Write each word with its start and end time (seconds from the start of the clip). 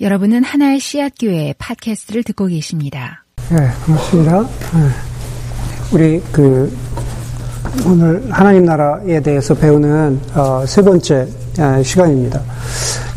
여러분은 0.00 0.42
하나의 0.42 0.80
씨앗 0.80 1.12
교회 1.20 1.54
팟캐스트를 1.58 2.24
듣고 2.24 2.46
계십니다. 2.46 3.24
네, 3.48 3.56
반갑습니다. 3.86 4.40
네. 4.40 4.88
우리 5.92 6.20
그 6.32 6.76
오늘 7.86 8.26
하나님 8.28 8.64
나라에 8.64 9.20
대해서 9.20 9.54
배우는 9.54 10.20
어, 10.34 10.64
세 10.66 10.82
번째 10.82 11.28
아, 11.58 11.80
시간입니다. 11.82 12.42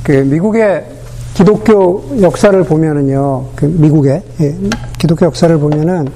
그 0.04 0.12
미국의 0.12 0.86
기독교 1.34 2.04
역사를 2.22 2.64
보면은요, 2.64 3.50
그 3.56 3.66
미국의 3.66 4.22
예, 4.42 4.56
기독교 5.00 5.26
역사를 5.26 5.56
보면은 5.58 6.08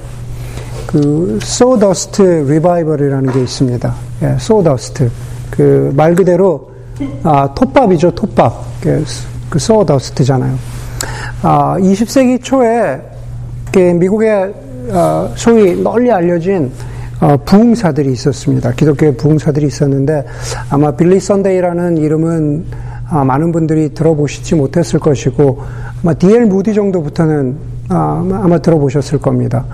그 0.86 1.40
sawdust 1.42 2.22
revival이라는 2.22 3.34
게 3.34 3.42
있습니다. 3.42 3.96
예, 4.24 4.36
sawdust 4.40 5.10
그 5.50 5.92
말 5.96 6.14
그대로 6.14 6.72
아, 7.24 7.52
톱밥이죠, 7.56 8.12
톱밥. 8.12 8.64
그, 8.82 9.04
그 9.52 9.60
소더스트잖아요. 9.60 10.56
아, 11.44 11.76
20세기 11.78 12.42
초에 12.42 13.02
미국의 14.00 14.54
어, 14.90 15.32
소위 15.36 15.76
널리 15.76 16.10
알려진 16.10 16.72
어, 17.20 17.38
부흥사들이 17.46 18.12
있었습니다. 18.14 18.72
기독교의 18.72 19.18
부흥사들이 19.18 19.68
있었는데 19.68 20.26
아마 20.70 20.92
빌리 20.92 21.20
선데이라는 21.20 21.98
이름은 21.98 22.66
아, 23.10 23.26
많은 23.26 23.52
분들이 23.52 23.94
들어보시지 23.94 24.56
못했을 24.56 25.00
것이고 25.00 25.62
아마 26.02 26.14
D.L. 26.14 26.46
무디 26.46 26.74
정도부터는 26.74 27.58
아, 27.94 28.24
아마 28.44 28.58
들어보셨을 28.58 29.20
겁니다. 29.20 29.66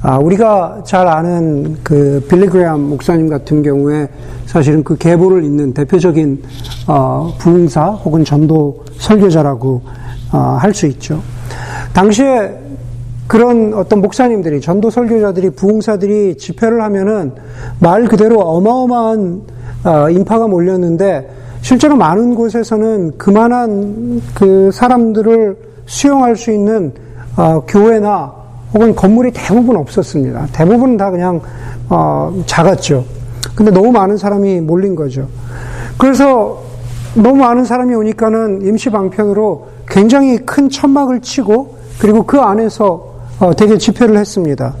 아, 0.00 0.16
우리가 0.16 0.82
잘 0.86 1.06
아는 1.06 1.76
그 1.82 2.24
빌리그레암 2.28 2.80
목사님 2.80 3.28
같은 3.28 3.62
경우에 3.62 4.08
사실은 4.46 4.82
그 4.82 4.96
계보를 4.96 5.44
잇는 5.44 5.74
대표적인 5.74 6.42
어, 6.86 7.34
부흥사 7.38 7.90
혹은 7.90 8.24
전도 8.24 8.84
설교자라고 8.96 9.82
어, 10.32 10.38
할수 10.58 10.86
있죠. 10.86 11.20
당시에 11.92 12.58
그런 13.26 13.74
어떤 13.74 14.00
목사님들이 14.00 14.62
전도 14.62 14.88
설교자들이 14.88 15.50
부흥사들이 15.50 16.38
집회를 16.38 16.80
하면은 16.80 17.32
말 17.80 18.06
그대로 18.06 18.40
어마어마한 18.40 19.42
어, 19.84 20.10
인파가 20.10 20.48
몰렸는데 20.48 21.28
실제로 21.60 21.96
많은 21.96 22.34
곳에서는 22.34 23.18
그만한 23.18 24.22
그 24.32 24.70
사람들을 24.72 25.56
수용할 25.84 26.34
수 26.34 26.50
있는 26.50 26.94
어, 27.38 27.62
교회나 27.68 28.32
혹은 28.74 28.96
건물이 28.96 29.30
대부분 29.32 29.76
없었습니다. 29.76 30.48
대부분 30.52 30.96
다 30.96 31.08
그냥 31.10 31.40
어, 31.88 32.42
작았죠. 32.46 33.04
근데 33.54 33.70
너무 33.70 33.92
많은 33.92 34.16
사람이 34.16 34.60
몰린 34.60 34.96
거죠. 34.96 35.28
그래서 35.96 36.60
너무 37.14 37.36
많은 37.36 37.64
사람이 37.64 37.94
오니까는 37.94 38.62
임시 38.66 38.90
방편으로 38.90 39.68
굉장히 39.86 40.38
큰 40.38 40.68
천막을 40.68 41.20
치고 41.20 41.76
그리고 42.00 42.24
그 42.24 42.40
안에서 42.40 43.06
어, 43.38 43.54
되게 43.54 43.78
집회를 43.78 44.16
했습니다. 44.16 44.74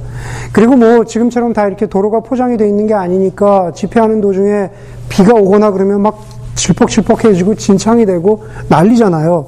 그리고 0.52 0.74
뭐 0.74 1.04
지금처럼 1.04 1.52
다 1.52 1.68
이렇게 1.68 1.86
도로가 1.86 2.20
포장이 2.20 2.56
되어 2.56 2.66
있는 2.66 2.88
게 2.88 2.94
아니니까 2.94 3.70
집회하는 3.72 4.20
도중에 4.20 4.70
비가 5.08 5.32
오거나 5.34 5.70
그러면 5.70 6.02
막 6.02 6.18
질퍽질퍽해지고 6.56 7.54
진창이 7.54 8.04
되고 8.04 8.42
난리잖아요. 8.68 9.46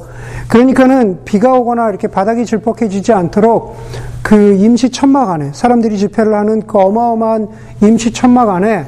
그러니까는 0.50 1.20
비가 1.24 1.52
오거나 1.52 1.88
이렇게 1.90 2.08
바닥이 2.08 2.44
질퍽해지지 2.44 3.12
않도록 3.12 3.76
그 4.22 4.56
임시 4.56 4.90
천막 4.90 5.30
안에 5.30 5.50
사람들이 5.52 5.96
집회를 5.96 6.34
하는 6.34 6.66
그 6.66 6.76
어마어마한 6.76 7.48
임시 7.82 8.12
천막 8.12 8.48
안에 8.50 8.84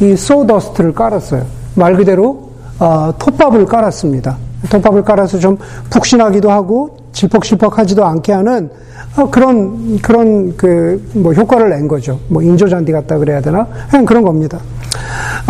이 0.00 0.14
소더스트를 0.14 0.92
깔았어요. 0.92 1.44
말 1.74 1.96
그대로 1.96 2.50
어, 2.78 3.12
톱밥을 3.18 3.64
깔았습니다. 3.66 4.36
톱밥을 4.70 5.02
깔아서 5.02 5.38
좀 5.38 5.56
푹신하기도 5.90 6.50
하고 6.50 6.96
질퍽질퍽하지도 7.12 8.04
않게 8.04 8.32
하는 8.32 8.70
어, 9.16 9.30
그런 9.30 9.98
그런 9.98 10.56
그 10.56 11.02
뭐 11.14 11.32
효과를 11.32 11.70
낸 11.70 11.88
거죠. 11.88 12.20
뭐 12.28 12.42
인조 12.42 12.68
잔디 12.68 12.92
같다 12.92 13.18
그래야 13.18 13.40
되나? 13.40 13.66
그냥 13.90 14.04
그런 14.04 14.22
겁니다. 14.22 14.58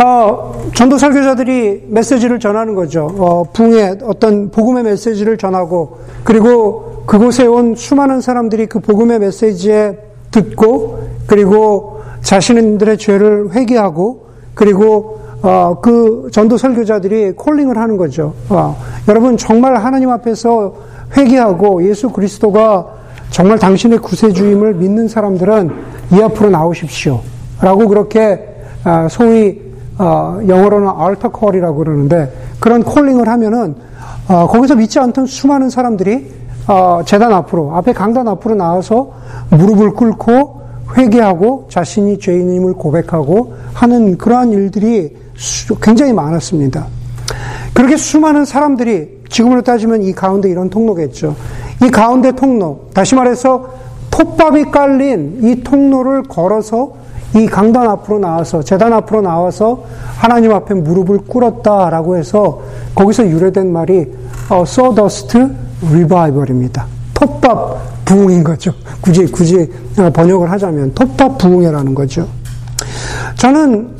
어, 0.01 0.53
전도 0.73 0.97
설교자들이 0.97 1.87
메시지를 1.87 2.39
전하는 2.39 2.73
거죠. 2.73 3.13
어, 3.17 3.43
붕의 3.51 3.97
어떤 4.03 4.49
복음의 4.49 4.83
메시지를 4.83 5.37
전하고 5.37 5.97
그리고 6.23 7.03
그곳에 7.05 7.45
온 7.45 7.75
수많은 7.75 8.21
사람들이 8.21 8.67
그 8.67 8.79
복음의 8.79 9.19
메시지에 9.19 9.97
듣고 10.31 10.99
그리고 11.27 11.99
자신들의 12.21 12.97
죄를 12.97 13.51
회개하고 13.53 14.27
그리고 14.53 15.19
어, 15.41 15.79
그 15.81 16.29
전도 16.31 16.57
설교자들이 16.57 17.33
콜링을 17.33 17.77
하는 17.77 17.97
거죠. 17.97 18.33
어, 18.49 18.77
여러분 19.09 19.35
정말 19.35 19.75
하나님 19.75 20.11
앞에서 20.11 20.75
회개하고 21.17 21.87
예수 21.87 22.09
그리스도가 22.09 22.87
정말 23.31 23.59
당신의 23.59 23.99
구세주임을 23.99 24.75
믿는 24.75 25.09
사람들은 25.09 25.71
이 26.13 26.21
앞으로 26.21 26.49
나오십시오. 26.49 27.19
라고 27.61 27.87
그렇게 27.87 28.47
어, 28.85 29.07
소위 29.09 29.68
어, 29.99 30.39
영어로는 30.47 30.87
altar 30.99 31.31
call이라고 31.37 31.77
그러는데 31.77 32.33
그런 32.59 32.83
콜링을 32.83 33.27
하면은 33.27 33.75
어, 34.27 34.47
거기서 34.47 34.75
믿지 34.75 34.97
않던 34.99 35.25
수많은 35.25 35.69
사람들이 35.69 36.31
어, 36.67 37.01
재단 37.05 37.33
앞으로 37.33 37.75
앞에 37.75 37.93
강단 37.93 38.27
앞으로 38.27 38.55
나와서 38.55 39.11
무릎을 39.49 39.91
꿇고 39.91 40.61
회개하고 40.97 41.67
자신이 41.69 42.19
죄인임을 42.19 42.73
고백하고 42.73 43.53
하는 43.73 44.17
그러한 44.17 44.51
일들이 44.51 45.15
굉장히 45.81 46.13
많았습니다. 46.13 46.87
그렇게 47.73 47.97
수많은 47.97 48.45
사람들이 48.45 49.19
지금으로 49.29 49.61
따지면 49.61 50.01
이 50.01 50.13
가운데 50.13 50.49
이런 50.49 50.69
통로겠죠. 50.69 51.35
이 51.83 51.89
가운데 51.89 52.31
통로, 52.31 52.87
다시 52.93 53.15
말해서 53.15 53.69
톱밥이 54.11 54.65
깔린 54.71 55.39
이 55.43 55.63
통로를 55.63 56.23
걸어서 56.23 56.93
이 57.35 57.45
강단 57.45 57.87
앞으로 57.87 58.19
나와서, 58.19 58.63
재단 58.63 58.91
앞으로 58.93 59.21
나와서 59.21 59.83
하나님 60.17 60.51
앞에 60.51 60.73
무릎을 60.73 61.19
꿇었다라고 61.27 62.17
해서 62.17 62.61
거기서 62.95 63.27
유래된 63.27 63.71
말이 63.71 64.07
어, 64.49 64.63
sawdust 64.63 65.37
revival입니다. 65.85 66.85
톱밥 67.13 68.05
부흥인 68.05 68.43
거죠. 68.43 68.73
굳이, 69.01 69.25
굳이 69.25 69.69
번역을 70.13 70.49
하자면 70.51 70.93
톱밥 70.95 71.37
부흥이라는 71.37 71.93
거죠. 71.93 72.27
저는 73.35 73.95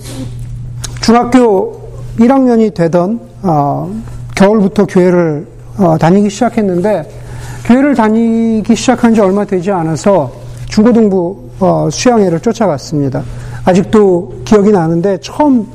중학교 1.01 1.79
1학년이 2.17 2.73
되던 2.73 3.19
어, 3.43 3.91
겨울부터 4.35 4.85
교회를 4.85 5.47
어, 5.77 5.97
다니기 5.97 6.29
시작했는데 6.29 7.09
교회를 7.65 7.95
다니기 7.95 8.75
시작한 8.75 9.13
지 9.13 9.21
얼마 9.21 9.45
되지 9.45 9.71
않아서 9.71 10.31
중고등부 10.69 11.49
어, 11.59 11.89
수양회를 11.91 12.39
쫓아갔습니다. 12.39 13.21
아직도 13.65 14.41
기억이 14.45 14.71
나는데 14.71 15.17
처음 15.21 15.67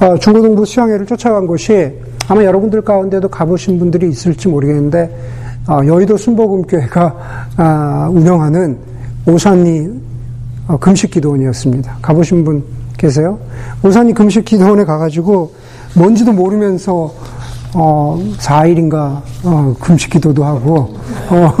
어, 0.00 0.18
중고등부 0.18 0.66
수양회를 0.66 1.06
쫓아간 1.06 1.46
곳이 1.46 1.92
아마 2.28 2.44
여러분들 2.44 2.82
가운데도 2.82 3.28
가보신 3.28 3.78
분들이 3.78 4.08
있을지 4.08 4.48
모르겠는데 4.48 5.10
어, 5.68 5.80
여의도 5.86 6.16
순복음교회가 6.16 7.16
아, 7.56 8.08
운영하는 8.10 8.78
오산리 9.26 9.88
어, 10.68 10.76
금식기도원이었습니다. 10.78 11.98
가보신 12.02 12.44
분 12.44 12.64
계세요? 12.96 13.38
오산리 13.82 14.12
금식기도원에 14.12 14.84
가가지고 14.84 15.52
뭔지도 15.94 16.32
모르면서 16.32 17.12
어, 17.74 18.20
4일인가, 18.38 19.22
어, 19.44 19.76
금식 19.78 20.10
기도도 20.10 20.44
하고, 20.44 20.92
어, 21.28 21.54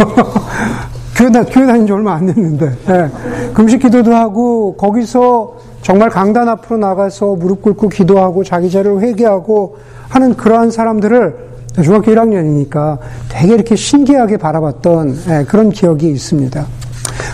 교회, 1.20 1.30
다, 1.30 1.44
교회 1.44 1.66
다닌 1.66 1.86
지 1.86 1.92
얼마 1.92 2.14
안 2.14 2.24
됐는데, 2.24 2.72
예, 2.88 3.10
금식 3.52 3.82
기도도 3.82 4.14
하고, 4.14 4.74
거기서 4.76 5.54
정말 5.82 6.08
강단 6.08 6.48
앞으로 6.48 6.78
나가서 6.78 7.34
무릎 7.34 7.60
꿇고 7.60 7.90
기도하고, 7.90 8.42
자기 8.42 8.70
죄를 8.70 9.00
회개하고 9.00 9.76
하는 10.08 10.34
그러한 10.34 10.70
사람들을 10.70 11.50
중학교 11.84 12.10
1학년이니까 12.12 12.98
되게 13.28 13.54
이렇게 13.54 13.76
신기하게 13.76 14.38
바라봤던 14.38 15.18
예, 15.28 15.44
그런 15.44 15.68
기억이 15.68 16.08
있습니다. 16.08 16.66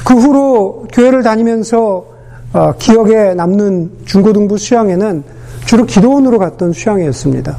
그 0.05 0.15
후로 0.15 0.89
교회를 0.93 1.23
다니면서 1.23 2.05
어, 2.53 2.73
기억에 2.79 3.35
남는 3.35 3.91
중고등부 4.05 4.59
수양회는 4.59 5.23
주로 5.65 5.87
기도원으로 5.87 6.39
갔던 6.39 6.73
수양회였습니다. 6.73 7.57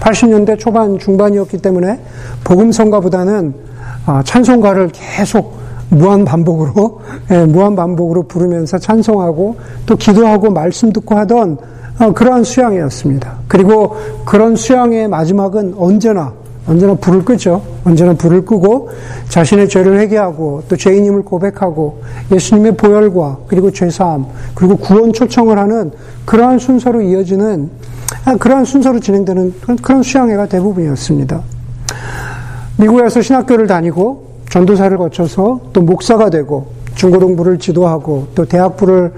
80년대 0.00 0.58
초반 0.58 0.98
중반이었기 0.98 1.58
때문에 1.58 2.00
복음성가보다는 2.44 3.54
아, 4.06 4.22
찬송가를 4.24 4.90
계속 4.92 5.59
무한 5.90 6.24
반복으로 6.24 7.00
예, 7.30 7.44
무한 7.44 7.76
반복으로 7.76 8.24
부르면서 8.24 8.78
찬송하고 8.78 9.56
또 9.86 9.96
기도하고 9.96 10.50
말씀 10.50 10.92
듣고 10.92 11.16
하던 11.16 11.58
어, 11.98 12.12
그러한 12.12 12.44
수양이었습니다. 12.44 13.40
그리고 13.46 13.96
그런 14.24 14.56
수양의 14.56 15.08
마지막은 15.08 15.74
언제나 15.76 16.32
언제나 16.66 16.94
불을 16.94 17.24
끄죠. 17.24 17.62
언제나 17.84 18.14
불을 18.14 18.44
끄고 18.44 18.90
자신의 19.28 19.68
죄를 19.68 19.98
회개하고 19.98 20.64
또 20.68 20.76
죄인임을 20.76 21.22
고백하고 21.22 22.02
예수님의 22.30 22.76
보혈과 22.76 23.38
그리고 23.48 23.72
죄사함 23.72 24.26
그리고 24.54 24.76
구원 24.76 25.12
초청을 25.12 25.58
하는 25.58 25.90
그러한 26.24 26.58
순서로 26.58 27.02
이어지는 27.02 27.70
그러한 28.38 28.64
순서로 28.64 29.00
진행되는 29.00 29.54
그런 29.82 30.02
수양회가 30.02 30.46
대부분이었습니다. 30.46 31.42
미국에서 32.76 33.20
신학교를 33.20 33.66
다니고 33.66 34.29
전도사를 34.50 34.96
거쳐서 34.98 35.60
또 35.72 35.80
목사가 35.80 36.28
되고 36.28 36.66
중고등부를 36.96 37.58
지도하고 37.58 38.26
또 38.34 38.44
대학부를 38.44 39.12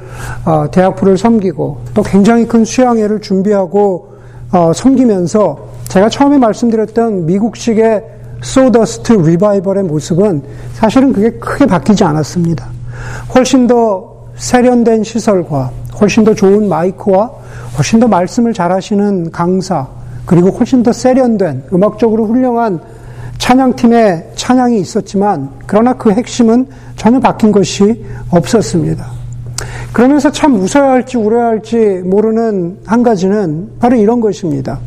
어, 0.45 0.71
대학부를 0.71 1.17
섬기고 1.17 1.81
또 1.95 2.03
굉장히 2.03 2.47
큰 2.47 2.65
수양회를 2.65 3.21
준비하고 3.21 4.13
어, 4.53 4.73
섬기면서 4.75 5.59
제가 5.89 6.09
처음에 6.09 6.39
말씀드렸던 6.39 7.27
미국식의 7.27 8.05
소더스트 8.43 9.13
리바이벌의 9.13 9.85
모습은 9.85 10.43
사실은 10.75 11.13
그게 11.13 11.31
크게 11.31 11.67
바뀌지 11.67 12.05
않았습니다. 12.05 12.67
훨씬 13.35 13.67
더 13.67 14.13
세련된 14.37 15.03
시설과 15.03 15.71
훨씬 16.01 16.25
더 16.25 16.35
좋은 16.35 16.69
마이크와 16.69 17.31
훨씬 17.77 18.01
더 18.01 18.09
말씀을 18.09 18.53
잘하시는 18.53 19.31
강사 19.31 19.87
그리고 20.27 20.51
훨씬 20.51 20.83
더 20.83 20.93
세련된 20.93 21.65
음악적으로 21.73 22.27
훌륭한 22.27 22.81
찬양팀의 23.43 24.31
찬양이 24.37 24.79
있었지만 24.79 25.51
그러나 25.67 25.93
그 25.95 26.13
핵심은 26.13 26.65
전혀 26.95 27.19
바뀐 27.19 27.51
것이 27.51 28.05
없었습니다. 28.31 29.05
그러면서 29.93 30.31
참 30.31 30.55
웃어야 30.55 30.91
할지 30.91 31.17
울어야 31.19 31.47
할지 31.47 31.77
모르는 32.05 32.79
한 32.87 33.03
가지는 33.03 33.69
바로 33.81 33.97
이런 33.97 34.21
것입니다. 34.21 34.79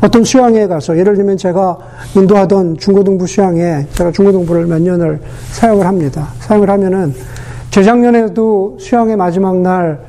어떤 0.00 0.24
수양에 0.24 0.66
가서 0.66 0.96
예를 0.96 1.14
들면 1.14 1.36
제가 1.36 1.76
인도하던 2.16 2.78
중고등부 2.78 3.26
수양에 3.26 3.86
제가 3.92 4.12
중고등부를 4.12 4.64
몇 4.64 4.80
년을 4.80 5.20
사용을 5.50 5.86
합니다. 5.86 6.28
사용을 6.40 6.70
하면은 6.70 7.14
재작년에도 7.70 8.78
수양의 8.80 9.16
마지막 9.16 9.58
날 9.58 10.00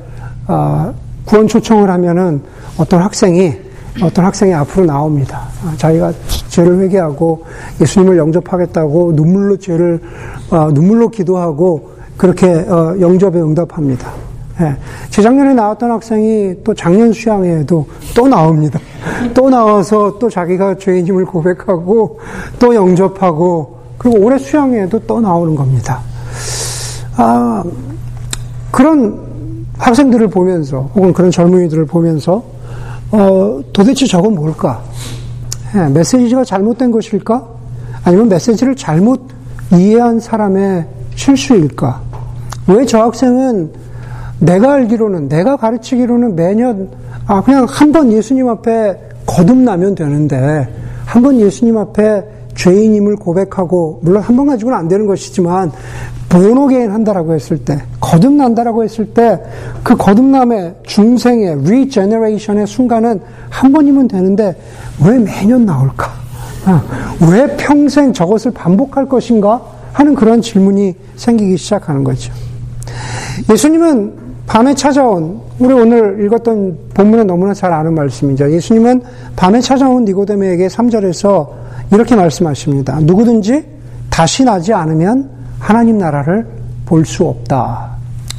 아, 0.46 0.94
구원 1.26 1.46
초청을 1.46 1.90
하면은 1.90 2.40
어떤 2.78 3.02
학생이 3.02 3.63
어떤 4.02 4.24
학생이 4.24 4.52
앞으로 4.54 4.86
나옵니다. 4.86 5.42
아, 5.64 5.74
자기가 5.76 6.12
죄를 6.48 6.80
회개하고 6.80 7.44
예수님을 7.80 8.18
영접하겠다고 8.18 9.12
눈물로 9.14 9.56
죄를 9.58 10.00
어, 10.50 10.70
눈물로 10.72 11.08
기도하고 11.08 11.92
그렇게 12.16 12.46
어, 12.46 12.96
영접에 13.00 13.40
응답합니다. 13.40 14.10
예. 14.60 14.76
재작년에 15.10 15.54
나왔던 15.54 15.90
학생이 15.90 16.54
또 16.62 16.74
작년 16.74 17.12
수양회에도 17.12 17.86
또 18.14 18.28
나옵니다. 18.28 18.78
또 19.32 19.50
나와서 19.50 20.16
또 20.20 20.30
자기가 20.30 20.76
죄인임을 20.78 21.24
고백하고 21.24 22.20
또 22.58 22.74
영접하고 22.74 23.78
그리고 23.98 24.24
올해 24.24 24.38
수양회에도 24.38 25.00
또 25.06 25.20
나오는 25.20 25.54
겁니다. 25.54 26.00
아, 27.16 27.64
그런 28.70 29.24
학생들을 29.78 30.28
보면서 30.28 30.90
혹은 30.94 31.12
그런 31.12 31.30
젊은이들을 31.30 31.86
보면서 31.86 32.53
어, 33.14 33.60
도대체 33.72 34.06
저건 34.06 34.34
뭘까? 34.34 34.82
예, 35.76 35.88
메시지가 35.88 36.42
잘못된 36.44 36.90
것일까? 36.90 37.46
아니면 38.02 38.28
메시지를 38.28 38.74
잘못 38.74 39.22
이해한 39.72 40.18
사람의 40.18 40.84
실수일까? 41.14 42.02
왜 42.66 42.84
저 42.86 43.02
학생은 43.02 43.70
내가 44.40 44.72
알기로는, 44.74 45.28
내가 45.28 45.56
가르치기로는 45.56 46.34
매년, 46.34 46.88
아, 47.26 47.40
그냥 47.40 47.66
한 47.68 47.92
번 47.92 48.10
예수님 48.10 48.48
앞에 48.48 48.98
거듭나면 49.26 49.94
되는데, 49.94 50.68
한 51.06 51.22
번 51.22 51.38
예수님 51.38 51.78
앞에 51.78 52.24
죄인임을 52.56 53.14
고백하고, 53.16 54.00
물론 54.02 54.22
한 54.22 54.36
번 54.36 54.46
가지고는 54.46 54.76
안 54.76 54.88
되는 54.88 55.06
것이지만, 55.06 55.70
born 56.34 56.59
again 56.59 56.90
한다라고 56.90 57.32
했을 57.34 57.58
때, 57.58 57.80
거듭난다라고 58.00 58.82
했을 58.82 59.06
때, 59.06 59.40
그 59.84 59.96
거듭남의 59.96 60.74
중생의 60.82 61.62
regeneration의 61.62 62.66
순간은 62.66 63.20
한 63.50 63.72
번이면 63.72 64.08
되는데, 64.08 64.56
왜 65.04 65.16
매년 65.16 65.64
나올까? 65.64 66.10
아, 66.64 66.82
왜 67.30 67.56
평생 67.56 68.12
저것을 68.12 68.50
반복할 68.50 69.08
것인가? 69.08 69.62
하는 69.92 70.16
그런 70.16 70.42
질문이 70.42 70.92
생기기 71.14 71.56
시작하는 71.56 72.02
거죠. 72.02 72.32
예수님은 73.48 74.12
밤에 74.48 74.74
찾아온 74.74 75.40
우리 75.60 75.72
오늘 75.72 76.24
읽었던 76.24 76.78
본문에 76.94 77.22
너무나 77.22 77.54
잘 77.54 77.72
아는 77.72 77.94
말씀이죠. 77.94 78.50
예수님은 78.50 79.02
밤에 79.36 79.60
찾아온 79.60 80.04
니고데메에게 80.04 80.66
3절에서 80.66 81.48
이렇게 81.92 82.16
말씀하십니다. 82.16 82.98
누구든지 83.02 83.64
다시 84.10 84.44
나지 84.44 84.72
않으면 84.72 85.33
하나님 85.64 85.96
나라를 85.96 86.46
볼 86.84 87.06
수 87.06 87.24
없다. 87.24 87.88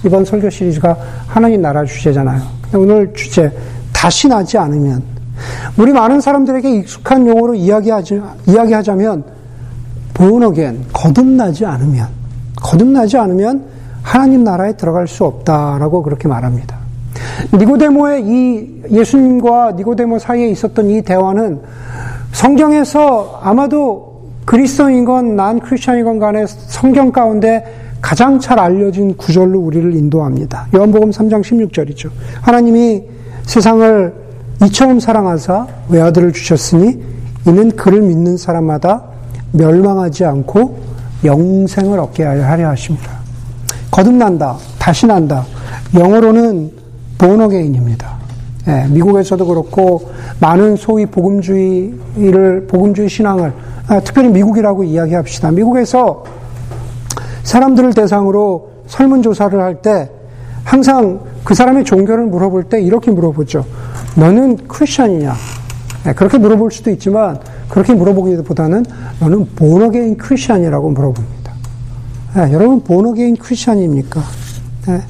이번 0.05 0.23
설교 0.23 0.51
시리즈가 0.51 0.95
하나님 1.25 1.59
나라 1.59 1.83
주제잖아요. 1.83 2.39
오늘 2.75 3.11
주제 3.15 3.51
다시 3.91 4.27
나지 4.27 4.59
않으면 4.59 5.01
우리 5.75 5.91
많은 5.91 6.21
사람들에게 6.21 6.69
익숙한 6.77 7.27
용어로 7.27 7.55
이야기하지, 7.55 8.21
이야기하자면 8.47 9.23
본어겐 10.13 10.85
거듭나지 10.93 11.65
않으면 11.65 12.07
거듭나지 12.57 13.17
않으면 13.17 13.65
하나님 14.03 14.43
나라에 14.43 14.77
들어갈 14.77 15.07
수 15.07 15.25
없다라고 15.25 16.03
그렇게 16.03 16.27
말합니다. 16.27 16.77
니고데모의 17.55 18.23
이 18.23 18.81
예수님과 18.91 19.71
니고데모 19.71 20.19
사이에 20.19 20.49
있었던 20.49 20.91
이 20.91 21.01
대화는 21.01 21.59
성경에서 22.33 23.39
아마도 23.41 24.04
그리스도인건 24.45 25.35
난 25.35 25.59
크리스천이건 25.59 26.19
간에 26.19 26.45
성경 26.47 27.11
가운데 27.11 27.65
가장 28.01 28.39
잘 28.39 28.59
알려진 28.59 29.17
구절로 29.17 29.59
우리를 29.59 29.95
인도합니다. 29.95 30.67
요한복음 30.75 31.09
3장 31.09 31.41
16절이죠. 31.41 32.11
하나님이 32.41 33.03
세상을 33.43 34.13
이처럼 34.65 34.99
사랑하사 34.99 35.67
외아들을 35.89 36.31
주셨으니 36.31 37.01
이는 37.47 37.71
그를 37.71 38.01
믿는 38.01 38.37
사람마다 38.37 39.03
멸망하지 39.51 40.25
않고 40.25 40.77
영생을 41.23 41.99
얻게 41.99 42.23
하려 42.23 42.69
하십니다. 42.69 43.11
거듭난다, 43.89 44.57
다시 44.77 45.07
난다. 45.07 45.45
영어로는 45.95 46.71
본어게인입니다. 47.17 48.15
예, 48.67 48.87
미국에서도 48.89 49.45
그렇고 49.45 50.11
많은 50.39 50.75
소위 50.75 51.05
복음주의를 51.05 52.67
복음주의 52.67 53.09
신앙을 53.09 53.53
아, 53.87 53.99
특별히 53.99 54.29
미국이라고 54.29 54.83
이야기합시다. 54.83 55.51
미국에서 55.51 56.23
사람들을 57.43 57.93
대상으로 57.93 58.69
설문조사를 58.87 59.61
할 59.61 59.81
때 59.81 60.09
항상 60.63 61.19
그 61.43 61.53
사람의 61.53 61.85
종교를 61.85 62.25
물어볼 62.25 62.63
때 62.65 62.81
이렇게 62.81 63.11
물어보죠. 63.11 63.65
너는 64.15 64.67
크리스천이냐? 64.67 65.33
예, 66.07 66.13
그렇게 66.13 66.39
물어볼 66.39 66.71
수도 66.71 66.89
있지만 66.91 67.39
그렇게 67.69 67.93
물어보기보다는 67.93 68.83
너는 69.19 69.45
born 69.55 69.83
again 69.83 70.17
크리스천이라고 70.17 70.89
물어봅니다. 70.89 71.51
네, 72.35 72.53
여러분 72.53 72.81
born 72.81 73.06
again 73.06 73.37
크리스천입니까? 73.37 74.21
네. 74.87 75.01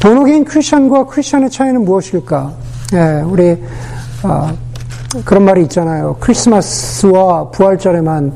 born 0.00 0.20
again 0.20 0.44
크리스천과 0.44 1.06
크리스천의 1.06 1.50
차이는 1.50 1.84
무엇일까? 1.84 2.52
네, 2.92 3.22
우리 3.22 3.60
어, 4.22 4.50
그런 5.24 5.44
말이 5.44 5.62
있잖아요. 5.62 6.16
크리스마스와 6.20 7.50
부활절에만 7.50 8.32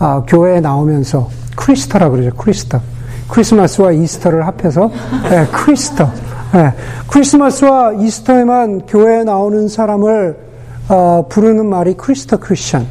어, 0.00 0.24
교회에 0.26 0.60
나오면서 0.60 1.28
Chreaster라 1.56 2.10
그러죠. 2.10 2.30
Chreaster. 2.36 2.80
크리스마스와 3.28 3.92
Easter를 3.92 4.46
합해서 4.46 4.90
네, 5.30 5.46
Chreaster. 5.52 6.10
네, 6.52 6.72
크리스마스와 7.08 7.92
이스터에만 7.92 8.86
교회에 8.86 9.22
나오는 9.22 9.68
사람을 9.68 10.36
어, 10.88 11.26
부르는 11.28 11.66
말이 11.66 11.94
크리스터 11.94 12.38
크리스천. 12.38 12.86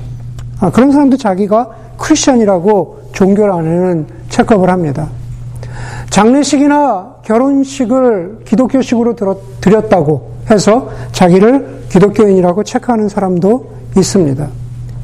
아, 0.60 0.70
그런 0.70 0.92
사람도 0.92 1.18
자기가 1.18 1.70
크리스천이라고 1.98 3.10
종교 3.12 3.52
안에는 3.52 4.08
체크업을 4.30 4.70
합니다. 4.70 5.08
장례식이나 6.10 7.16
결혼식을 7.24 8.40
기독교식으로 8.46 9.16
드렸다고 9.60 10.32
해서 10.50 10.90
자기를 11.12 11.77
기독교인이라고 11.90 12.64
체크하는 12.64 13.10
사람도 13.10 13.70
있습니다. 13.98 14.48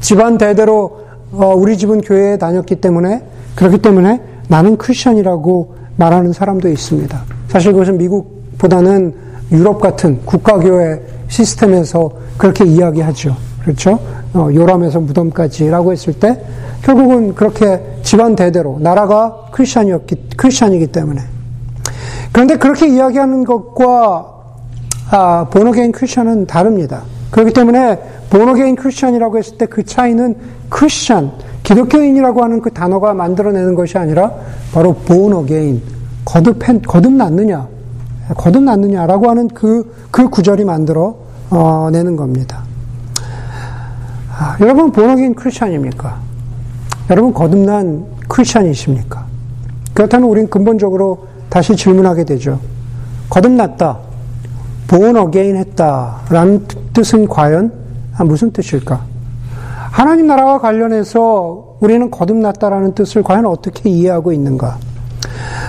집안 0.00 0.38
대대로 0.38 1.04
어, 1.32 1.54
우리 1.54 1.76
집은 1.76 2.00
교회에 2.00 2.36
다녔기 2.36 2.76
때문에 2.76 3.22
그렇기 3.56 3.78
때문에 3.78 4.20
나는 4.48 4.76
크리스천이라고 4.76 5.74
말하는 5.96 6.32
사람도 6.32 6.68
있습니다. 6.68 7.22
사실 7.48 7.72
그것은 7.72 7.98
미국보다는 7.98 9.14
유럽 9.52 9.80
같은 9.80 10.20
국가교회 10.24 11.00
시스템에서 11.28 12.10
그렇게 12.36 12.64
이야기하죠. 12.64 13.36
그렇죠? 13.62 13.98
어, 14.34 14.48
요람에서 14.52 15.00
무덤까지라고 15.00 15.92
했을 15.92 16.12
때 16.12 16.40
결국은 16.82 17.34
그렇게 17.34 17.80
집안 18.02 18.36
대대로 18.36 18.78
나라가 18.80 19.46
크리스천이었기 19.52 20.28
크리스천이기 20.36 20.88
때문에 20.88 21.22
그런데 22.32 22.58
그렇게 22.58 22.88
이야기하는 22.88 23.44
것과 23.44 24.33
아, 25.10 25.46
보너게인 25.50 25.92
크리스천은 25.92 26.46
다릅니다. 26.46 27.02
그렇기 27.30 27.52
때문에 27.52 27.98
보너게인 28.30 28.76
크리스천이라고 28.76 29.38
했을 29.38 29.58
때 29.58 29.66
그 29.66 29.84
차이는 29.84 30.36
크리스천 30.68 31.32
기독교인이라고 31.62 32.42
하는 32.42 32.60
그 32.60 32.70
단어가 32.70 33.14
만들어내는 33.14 33.74
것이 33.74 33.96
아니라 33.98 34.32
바로 34.72 34.94
보너게인 34.94 35.82
거듭 36.24 36.58
거듭났느냐 36.86 37.68
거듭났느냐라고 38.36 39.30
하는 39.30 39.48
그, 39.48 39.94
그 40.10 40.28
구절이 40.28 40.64
만들어 40.64 41.16
어, 41.50 41.88
내는 41.92 42.16
겁니다. 42.16 42.62
아, 44.36 44.56
여러분, 44.60 44.90
본어긴 44.90 45.34
크리스천입니까? 45.34 46.18
여러분 47.10 47.34
거듭난 47.34 48.06
크리스천이십니까? 48.28 49.26
그렇다면 49.92 50.28
우린 50.28 50.48
근본적으로 50.48 51.26
다시 51.48 51.76
질문하게 51.76 52.24
되죠. 52.24 52.58
거듭났다. 53.28 53.98
Born 54.88 55.16
again 55.16 55.56
했다. 55.56 56.20
라는 56.30 56.66
뜻은 56.92 57.28
과연 57.28 57.72
무슨 58.24 58.50
뜻일까? 58.52 59.00
하나님 59.90 60.26
나라와 60.26 60.58
관련해서 60.58 61.76
우리는 61.80 62.10
거듭났다라는 62.10 62.94
뜻을 62.94 63.22
과연 63.22 63.46
어떻게 63.46 63.90
이해하고 63.90 64.32
있는가? 64.32 64.78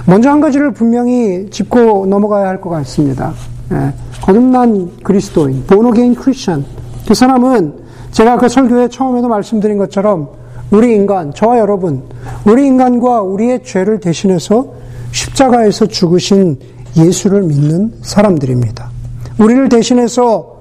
먼저 0.06 0.30
한 0.30 0.42
가지를 0.42 0.72
분명히 0.72 1.50
짚고 1.50 2.06
넘어가야 2.08 2.48
할 2.48 2.62
것 2.62 2.70
같습니다. 2.70 3.34
예, 3.72 3.94
거듭난 4.22 4.98
그리스도인, 5.04 5.66
born 5.66 5.88
again 5.88 6.16
Christian. 6.16 6.66
그 7.08 7.14
사람은 7.14 7.74
제가 8.12 8.38
그 8.38 8.48
설교에 8.48 8.88
처음에도 8.90 9.28
말씀드린 9.28 9.78
것처럼 9.78 10.30
우리 10.72 10.94
인간, 10.96 11.34
저와 11.34 11.60
여러분, 11.60 12.04
우리 12.46 12.66
인간과 12.66 13.22
우리의 13.22 13.64
죄를 13.64 14.00
대신해서 14.00 14.68
십자가에서 15.12 15.86
죽으신 15.88 16.58
예수를 16.98 17.44
믿는 17.44 17.94
사람들입니다. 18.02 18.95
우리를 19.38 19.70
대신해서 19.70 20.56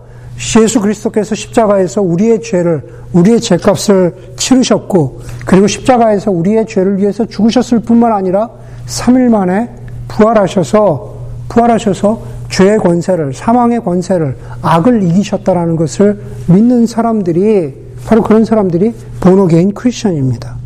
예수 0.60 0.80
그리스도께서 0.80 1.34
십자가에서 1.34 2.02
우리의 2.02 2.42
죄를, 2.42 2.82
우리의 3.12 3.40
죄값을 3.40 4.14
치르셨고, 4.36 5.20
그리고 5.46 5.66
십자가에서 5.66 6.30
우리의 6.30 6.66
죄를 6.66 6.98
위해서 6.98 7.24
죽으셨을 7.24 7.80
뿐만 7.80 8.12
아니라 8.12 8.48
3일 8.86 9.28
만에 9.30 9.70
부활하셔서, 10.08 11.14
부활하셔서 11.48 12.22
죄의 12.50 12.78
권세를, 12.78 13.32
사망의 13.32 13.84
권세를, 13.84 14.36
악을 14.62 15.02
이기셨다라는 15.04 15.76
것을 15.76 16.20
믿는 16.48 16.86
사람들이 16.86 17.74
바로 18.06 18.22
그런 18.22 18.44
사람들이 18.44 18.92
본어게인 19.20 19.72
크리스천입니다. 19.72 20.56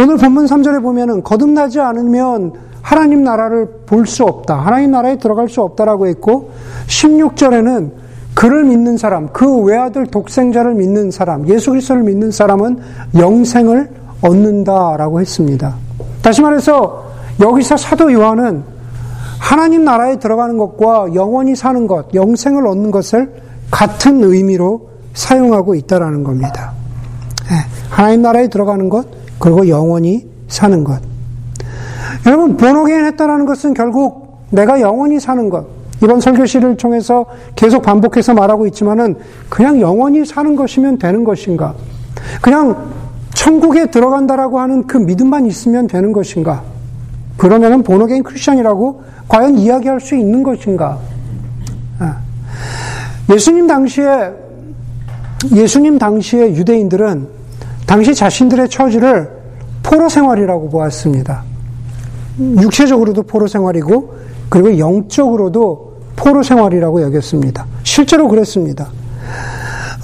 오늘 0.00 0.16
본문 0.16 0.46
3절에 0.46 0.82
보면은 0.82 1.22
거듭나지 1.22 1.80
않으면 1.80 2.52
하나님 2.82 3.22
나라를 3.24 3.68
볼 3.86 4.06
수 4.06 4.24
없다. 4.24 4.56
하나님 4.56 4.90
나라에 4.92 5.18
들어갈 5.18 5.48
수 5.48 5.60
없다라고 5.62 6.06
했고 6.06 6.50
16절에는 6.86 7.90
그를 8.34 8.64
믿는 8.64 8.96
사람, 8.96 9.28
그 9.32 9.62
외아들 9.62 10.06
독생자를 10.06 10.74
믿는 10.74 11.10
사람, 11.10 11.48
예수 11.48 11.70
그리스도를 11.70 12.02
믿는 12.04 12.30
사람은 12.30 12.78
영생을 13.16 13.90
얻는다라고 14.22 15.20
했습니다. 15.20 15.74
다시 16.22 16.40
말해서 16.40 17.04
여기서 17.40 17.76
사도 17.76 18.12
요한은 18.12 18.62
하나님 19.38 19.84
나라에 19.84 20.18
들어가는 20.18 20.56
것과 20.56 21.14
영원히 21.14 21.56
사는 21.56 21.86
것, 21.86 22.14
영생을 22.14 22.66
얻는 22.66 22.90
것을 22.90 23.32
같은 23.70 24.22
의미로 24.22 24.88
사용하고 25.14 25.74
있다라는 25.74 26.22
겁니다. 26.24 26.72
예, 27.50 27.54
하나님 27.90 28.22
나라에 28.22 28.48
들어가는 28.48 28.88
것, 28.88 29.06
그리고 29.38 29.68
영원히 29.68 30.28
사는 30.48 30.84
것. 30.84 31.00
여러분, 32.26 32.56
번호게인 32.56 33.04
했다라는 33.06 33.46
것은 33.46 33.74
결국 33.74 34.46
내가 34.50 34.80
영원히 34.80 35.20
사는 35.20 35.48
것. 35.48 35.66
이번 36.02 36.20
설교시를 36.20 36.76
통해서 36.76 37.26
계속 37.56 37.82
반복해서 37.82 38.34
말하고 38.34 38.66
있지만은 38.68 39.16
그냥 39.48 39.80
영원히 39.80 40.24
사는 40.24 40.54
것이면 40.54 40.98
되는 40.98 41.24
것인가? 41.24 41.74
그냥 42.40 42.92
천국에 43.34 43.90
들어간다라고 43.90 44.60
하는 44.60 44.86
그 44.86 44.96
믿음만 44.96 45.46
있으면 45.46 45.86
되는 45.86 46.12
것인가? 46.12 46.62
그러면은 47.36 47.82
본어게인 47.82 48.22
크리스천이라고 48.22 49.02
과연 49.28 49.58
이야기할 49.58 50.00
수 50.00 50.14
있는 50.14 50.42
것인가? 50.42 50.98
아. 51.98 52.18
예수님 53.30 53.66
당시에 53.66 54.32
예수님 55.54 55.98
당시의 55.98 56.56
유대인들은 56.56 57.28
당시 57.86 58.14
자신들의 58.14 58.68
처지를 58.68 59.30
포로 59.82 60.08
생활이라고 60.08 60.68
보았습니다. 60.68 61.47
육체적으로도 62.38 63.22
포로 63.24 63.46
생활이고 63.46 64.14
그리고 64.48 64.78
영적으로도 64.78 65.92
포로 66.16 66.42
생활이라고 66.42 67.02
여겼습니다. 67.02 67.66
실제로 67.82 68.28
그랬습니다. 68.28 68.90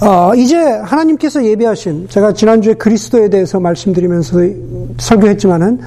어, 0.01 0.35
이제 0.35 0.57
하나님께서 0.57 1.43
예비하신 1.43 2.07
제가 2.09 2.33
지난주에 2.33 2.73
그리스도에 2.73 3.29
대해서 3.29 3.59
말씀드리면서 3.59 4.39
설교했지만은 4.97 5.79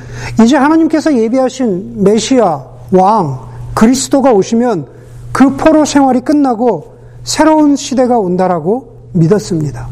이제 0.43 0.57
하나님께서 0.57 1.15
예비하신 1.15 2.03
메시아 2.03 2.65
왕 2.93 3.41
그리스도가 3.75 4.33
오시면 4.33 4.87
그 5.33 5.57
포로 5.57 5.85
생활이 5.85 6.21
끝나고 6.21 6.97
새로운 7.23 7.77
시대가 7.77 8.19
온다라고 8.19 8.97
믿었습니다. 9.13 9.89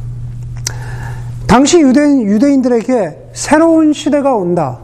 당시 1.47 1.81
유대인, 1.81 2.23
유대인들에게 2.23 3.31
새로운 3.35 3.93
시대가 3.93 4.35
온다. 4.35 4.79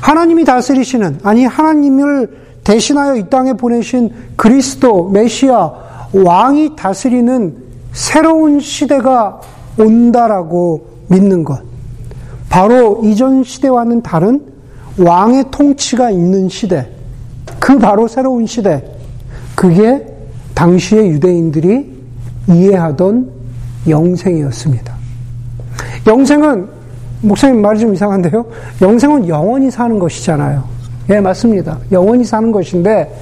하나님이 0.00 0.44
다스리시는, 0.44 1.20
아니, 1.22 1.44
하나님을 1.44 2.44
대신하여 2.64 3.16
이 3.16 3.28
땅에 3.28 3.52
보내신 3.52 4.10
그리스도, 4.36 5.08
메시아, 5.10 5.72
왕이 6.12 6.76
다스리는 6.76 7.56
새로운 7.92 8.60
시대가 8.60 9.40
온다라고 9.78 10.86
믿는 11.08 11.44
것. 11.44 11.60
바로 12.48 13.00
이전 13.04 13.42
시대와는 13.42 14.02
다른 14.02 14.40
왕의 14.96 15.46
통치가 15.50 16.10
있는 16.10 16.48
시대. 16.48 16.88
그 17.58 17.78
바로 17.78 18.06
새로운 18.06 18.46
시대. 18.46 18.84
그게 19.54 20.06
당시의 20.54 21.10
유대인들이 21.10 21.92
이해하던 22.48 23.30
영생이었습니다. 23.88 24.94
영생은, 26.06 26.68
목사님 27.24 27.62
말이 27.62 27.80
좀 27.80 27.94
이상한데요? 27.94 28.44
영생은 28.82 29.28
영원히 29.28 29.70
사는 29.70 29.98
것이잖아요. 29.98 30.62
예, 31.10 31.20
맞습니다. 31.20 31.78
영원히 31.90 32.24
사는 32.24 32.52
것인데, 32.52 33.14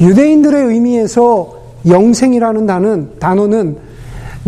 유대인들의 0.00 0.66
의미에서 0.66 1.54
영생이라는 1.86 2.66
단은, 2.66 3.10
단어는 3.18 3.76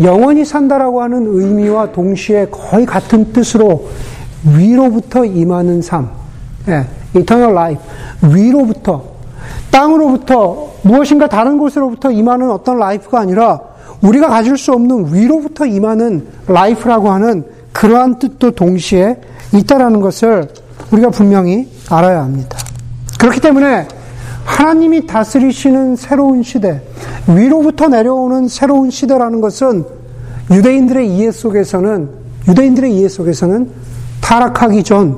영원히 0.01 0.43
산다라고 0.43 1.01
하는 1.01 1.25
의미와 1.27 1.91
동시에 1.91 2.47
거의 2.49 2.85
같은 2.85 3.31
뜻으로 3.31 3.87
위로부터 4.57 5.23
임하는 5.25 5.81
삶, 5.81 6.09
예, 6.67 6.85
eternal 7.15 7.51
life, 7.51 7.83
위로부터, 8.33 9.03
땅으로부터 9.71 10.71
무엇인가 10.81 11.27
다른 11.27 11.57
곳으로부터 11.57 12.11
임하는 12.11 12.49
어떤 12.51 12.77
life가 12.77 13.19
아니라 13.19 13.59
우리가 14.01 14.27
가질 14.27 14.57
수 14.57 14.73
없는 14.73 15.13
위로부터 15.13 15.65
임하는 15.65 16.27
life라고 16.47 17.09
하는 17.09 17.45
그러한 17.73 18.19
뜻도 18.19 18.51
동시에 18.51 19.19
있다라는 19.53 19.99
것을 19.99 20.47
우리가 20.91 21.09
분명히 21.09 21.69
알아야 21.89 22.23
합니다. 22.23 22.57
그렇기 23.19 23.41
때문에 23.41 23.87
하나님이 24.45 25.07
다스리시는 25.07 25.95
새로운 25.95 26.43
시대, 26.43 26.81
위로부터 27.27 27.87
내려오는 27.87 28.47
새로운 28.47 28.89
시대라는 28.89 29.41
것은 29.41 29.85
유대인들의 30.51 31.09
이해 31.15 31.31
속에서는, 31.31 32.09
유대인들의 32.47 32.95
이해 32.95 33.07
속에서는 33.07 33.69
타락하기 34.21 34.83
전 34.83 35.17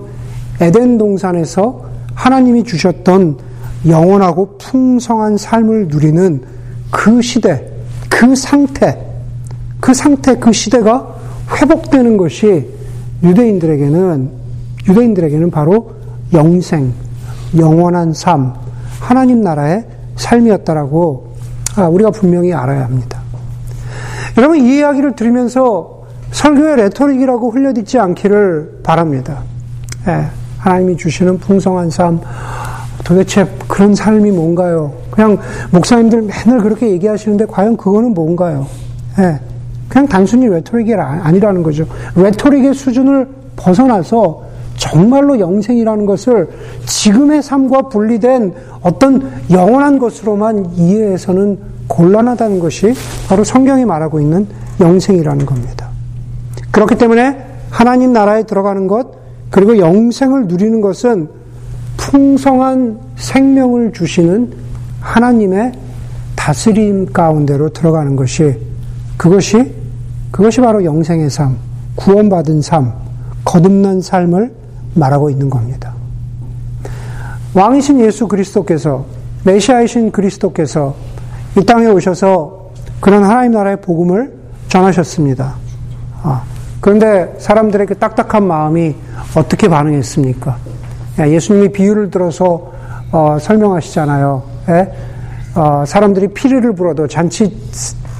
에덴 0.61 0.97
동산에서 0.97 1.85
하나님이 2.13 2.63
주셨던 2.63 3.37
영원하고 3.87 4.57
풍성한 4.57 5.37
삶을 5.37 5.87
누리는 5.89 6.41
그 6.91 7.21
시대, 7.21 7.67
그 8.09 8.35
상태, 8.35 8.97
그 9.79 9.93
상태, 9.93 10.35
그 10.37 10.51
시대가 10.53 11.14
회복되는 11.49 12.17
것이 12.17 12.69
유대인들에게는, 13.23 14.29
유대인들에게는 14.87 15.51
바로 15.51 15.95
영생, 16.33 16.93
영원한 17.57 18.13
삶, 18.13 18.53
하나님 18.99 19.41
나라의 19.41 19.85
삶이었다라고 20.15 21.35
아, 21.77 21.87
우리가 21.87 22.11
분명히 22.11 22.53
알아야 22.53 22.85
합니다. 22.85 23.19
여러분, 24.37 24.57
이 24.59 24.77
이야기를 24.77 25.15
들으면서 25.15 26.03
설교의 26.31 26.77
rhetoric이라고 26.77 27.51
흘려듣지 27.51 27.99
않기를 27.99 28.79
바랍니다. 28.83 29.43
예, 30.07 30.25
하나님이 30.57 30.97
주시는 30.97 31.37
풍성한 31.39 31.89
삶, 31.89 32.19
도대체 33.03 33.47
그런 33.67 33.93
삶이 33.93 34.31
뭔가요? 34.31 34.93
그냥 35.11 35.37
목사님들 35.71 36.23
맨날 36.23 36.61
그렇게 36.61 36.89
얘기하시는데 36.91 37.45
과연 37.45 37.77
그거는 37.77 38.13
뭔가요? 38.13 38.67
예. 39.19 39.39
그냥 39.89 40.07
단순히 40.07 40.47
rhetoric이 40.47 40.93
아니라는 40.93 41.63
거죠. 41.63 41.85
rhetoric의 42.15 42.73
수준을 42.73 43.27
벗어나서 43.55 44.43
정말로 44.77 45.39
영생이라는 45.39 46.05
것을 46.05 46.49
지금의 46.85 47.41
삶과 47.41 47.83
분리된 47.83 48.53
어떤 48.81 49.31
영원한 49.49 49.99
것으로만 49.99 50.73
이해해서는 50.75 51.57
곤란하다는 51.87 52.59
것이 52.59 52.93
바로 53.27 53.43
성경이 53.43 53.85
말하고 53.85 54.19
있는 54.19 54.47
영생이라는 54.79 55.45
겁니다. 55.45 55.89
그렇기 56.71 56.95
때문에 56.95 57.37
하나님 57.69 58.11
나라에 58.11 58.43
들어가는 58.43 58.87
것, 58.87 59.07
그리고 59.49 59.77
영생을 59.77 60.47
누리는 60.47 60.81
것은 60.81 61.29
풍성한 61.97 62.99
생명을 63.15 63.93
주시는 63.93 64.51
하나님의 64.99 65.71
다스림 66.35 67.13
가운데로 67.13 67.69
들어가는 67.69 68.15
것이 68.15 68.57
그것이 69.17 69.73
그것이 70.31 70.59
바로 70.59 70.83
영생의 70.83 71.29
삶, 71.29 71.57
구원받은 71.95 72.61
삶, 72.61 72.93
거듭난 73.45 74.01
삶을 74.01 74.53
말하고 74.95 75.29
있는 75.29 75.49
겁니다. 75.49 75.93
왕이신 77.53 78.01
예수 78.01 78.27
그리스도께서 78.27 79.05
메시아이신 79.45 80.11
그리스도께서 80.11 80.95
이 81.57 81.63
땅에 81.63 81.85
오셔서 81.85 82.71
그런 82.99 83.23
하나님 83.23 83.53
나라의 83.53 83.79
복음을 83.79 84.33
전하셨습니다. 84.67 85.55
아, 86.21 86.43
그런데 86.81 87.33
사람들의 87.37 87.87
그 87.87 87.97
딱딱한 87.97 88.45
마음이 88.45 88.95
어떻게 89.37 89.69
반응했습니까? 89.69 90.57
예수님이 91.19 91.71
비유를 91.71 92.11
들어서 92.11 92.73
어, 93.11 93.37
설명하시잖아요. 93.39 94.43
예? 94.69 94.91
어, 95.55 95.85
사람들이 95.87 96.29
피리를 96.29 96.73
불어도 96.73 97.07
잔치 97.07 97.55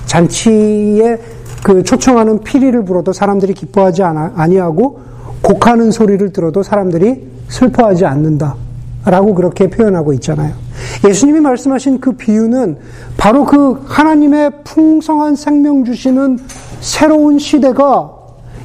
잔치에 0.05 1.17
그 1.63 1.83
초청하는 1.83 2.41
피리를 2.41 2.83
불어도 2.85 3.12
사람들이 3.12 3.53
기뻐하지 3.53 4.03
아니하고 4.03 5.00
곡하는 5.41 5.91
소리를 5.91 6.31
들어도 6.31 6.63
사람들이 6.63 7.27
슬퍼하지 7.50 8.05
않는다. 8.05 8.55
라고 9.05 9.35
그렇게 9.35 9.69
표현하고 9.69 10.13
있잖아요. 10.13 10.53
예수님이 11.07 11.39
말씀하신 11.39 12.00
그 12.00 12.13
비유는 12.13 12.77
바로 13.17 13.45
그 13.45 13.83
하나님의 13.85 14.51
풍성한 14.63 15.35
생명 15.35 15.85
주시는 15.85 16.39
새로운 16.81 17.38
시대가 17.38 18.12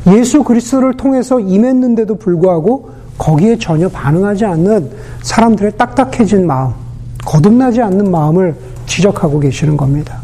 예수 0.06 0.42
그리스도를 0.42 0.96
통해서 0.96 1.38
임했는데도 1.38 2.16
불구하고 2.16 2.90
거기에 3.18 3.58
전혀 3.58 3.88
반응하지 3.90 4.46
않는 4.46 4.90
사람들의 5.20 5.72
딱딱해진 5.76 6.46
마음, 6.46 6.72
거듭나지 7.26 7.82
않는 7.82 8.10
마음을 8.10 8.56
지적하고 8.86 9.40
계시는 9.40 9.76
겁니다. 9.76 10.22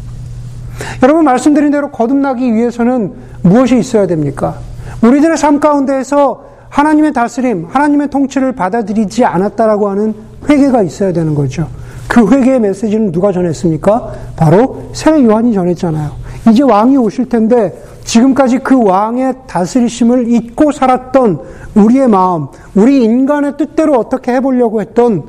여러분 1.03 1.23
말씀드린 1.23 1.71
대로 1.71 1.89
거듭나기 1.91 2.53
위해서는 2.53 3.13
무엇이 3.41 3.77
있어야 3.77 4.07
됩니까? 4.07 4.55
우리들의 5.01 5.37
삶 5.37 5.59
가운데에서 5.59 6.43
하나님의 6.69 7.13
다스림, 7.13 7.67
하나님의 7.69 8.09
통치를 8.09 8.53
받아들이지 8.53 9.25
않았다라고 9.25 9.89
하는 9.89 10.13
회개가 10.49 10.83
있어야 10.83 11.13
되는 11.13 11.33
거죠. 11.33 11.67
그 12.07 12.27
회개의 12.27 12.59
메시지는 12.59 13.11
누가 13.11 13.31
전했습니까? 13.31 14.11
바로 14.35 14.89
세례 14.93 15.23
요한이 15.23 15.53
전했잖아요. 15.53 16.11
이제 16.49 16.63
왕이 16.63 16.97
오실 16.97 17.29
텐데 17.29 17.73
지금까지 18.05 18.59
그 18.59 18.81
왕의 18.81 19.33
다스리심을 19.47 20.31
잊고 20.31 20.71
살았던 20.71 21.39
우리의 21.75 22.07
마음, 22.07 22.47
우리 22.73 23.03
인간의 23.03 23.57
뜻대로 23.57 23.99
어떻게 23.99 24.33
해보려고 24.33 24.79
했던 24.79 25.23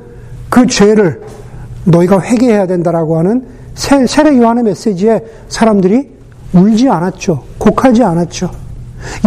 그 0.49 0.65
죄를 0.65 1.21
너희가 1.83 2.21
회개해야 2.21 2.67
된다라고 2.67 3.17
하는 3.17 3.45
세례 3.79 4.37
요한의 4.37 4.65
메시지에 4.65 5.23
사람들이 5.47 6.09
울지 6.53 6.89
않았죠. 6.89 7.43
곡하지 7.57 8.03
않았죠. 8.03 8.51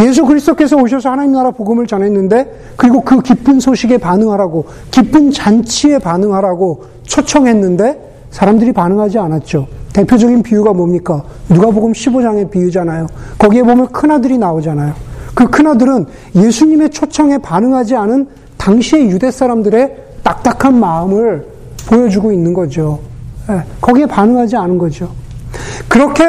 예수 0.04 0.26
그리스도께서 0.26 0.76
오셔서 0.76 1.10
하나님 1.10 1.32
나라 1.32 1.50
복음을 1.50 1.86
전했는데 1.86 2.74
그리고 2.76 3.00
그 3.00 3.22
기쁜 3.22 3.58
소식에 3.58 3.96
반응하라고 3.96 4.66
기쁜 4.90 5.30
잔치에 5.30 5.98
반응하라고 5.98 6.84
초청했는데 7.04 8.26
사람들이 8.30 8.72
반응하지 8.72 9.18
않았죠. 9.18 9.66
대표적인 9.94 10.42
비유가 10.42 10.74
뭡니까? 10.74 11.22
누가복음 11.48 11.92
15장의 11.92 12.50
비유잖아요. 12.50 13.06
거기에 13.38 13.62
보면 13.62 13.88
큰아들이 13.88 14.36
나오잖아요. 14.36 14.92
그 15.34 15.48
큰아들은 15.48 16.06
예수님의 16.36 16.90
초청에 16.90 17.38
반응하지 17.38 17.96
않은 17.96 18.28
당시의 18.58 19.08
유대 19.10 19.30
사람들의 19.30 19.96
딱딱한 20.22 20.78
마음을 20.78 21.46
보여주고 21.86 22.32
있는 22.32 22.52
거죠. 22.52 23.00
예, 23.50 23.62
거기에 23.80 24.06
반응하지 24.06 24.56
않은 24.56 24.78
거죠. 24.78 25.10
그렇게 25.88 26.24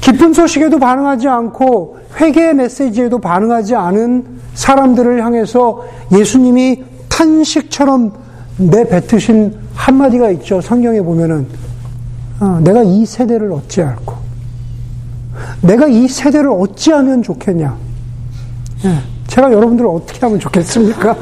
기쁜 0.00 0.32
소식에도 0.32 0.78
반응하지 0.78 1.28
않고 1.28 1.98
회개의 2.20 2.54
메시지에도 2.54 3.18
반응하지 3.18 3.74
않은 3.74 4.40
사람들을 4.54 5.24
향해서 5.24 5.84
예수님이 6.12 6.84
탄식처럼 7.08 8.12
내뱉으신 8.56 9.54
한마디가 9.74 10.30
있죠. 10.30 10.60
성경에 10.60 11.00
보면은 11.00 11.46
어, 12.40 12.58
내가 12.62 12.82
이 12.82 13.04
세대를 13.04 13.52
어찌할고 13.52 14.14
내가 15.62 15.86
이 15.86 16.08
세대를 16.08 16.50
어찌하면 16.50 17.22
좋겠냐. 17.22 17.76
예, 18.84 18.98
제가 19.30 19.52
여러분들을 19.52 19.88
어떻게 19.88 20.18
하면 20.20 20.40
좋겠습니까? 20.40 21.16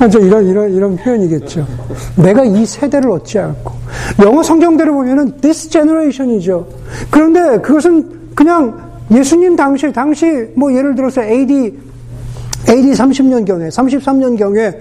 이런 0.22 0.46
이런 0.46 0.72
이런 0.72 0.96
표현이겠죠. 0.96 1.66
내가 2.16 2.44
이 2.44 2.64
세대를 2.64 3.10
어찌할고 3.10 3.72
영어 4.22 4.42
성경대로 4.42 4.94
보면은 4.94 5.40
this 5.40 5.68
generation이죠. 5.68 6.66
그런데 7.10 7.60
그것은 7.60 8.30
그냥 8.34 8.90
예수님 9.10 9.56
당시, 9.56 9.92
당시, 9.92 10.26
뭐 10.54 10.72
예를 10.72 10.94
들어서 10.94 11.20
AD, 11.20 11.52
AD 12.68 12.92
30년경에, 12.92 13.68
33년경에 13.68 14.76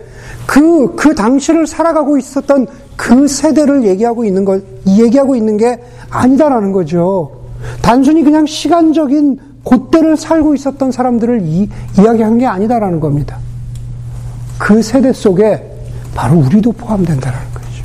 그, 0.46 0.96
그 0.96 1.16
당시를 1.16 1.66
살아가고 1.66 2.20
있었던 2.20 2.68
그 2.96 3.28
세대를 3.28 3.84
얘기하고 3.86 4.24
있는 4.24 4.46
것, 4.46 4.62
얘기하고 4.86 5.36
있는 5.36 5.58
게 5.58 5.80
아니다라는 6.12 6.72
거죠. 6.72 7.32
단순히 7.82 8.24
그냥 8.24 8.46
시간적인 8.46 9.49
그때를 9.64 10.18
살고 10.18 10.56
있었던 10.56 10.92
사람들을 10.92 11.42
이, 11.44 11.70
이야기한 12.00 12.38
게 12.38 12.46
아니다라는 12.46 13.00
겁니다. 13.00 13.38
그 14.58 14.82
세대 14.82 15.14
속에 15.14 15.64
바로 16.14 16.38
우리도 16.38 16.72
포함된다라는 16.74 17.48
거죠. 17.54 17.84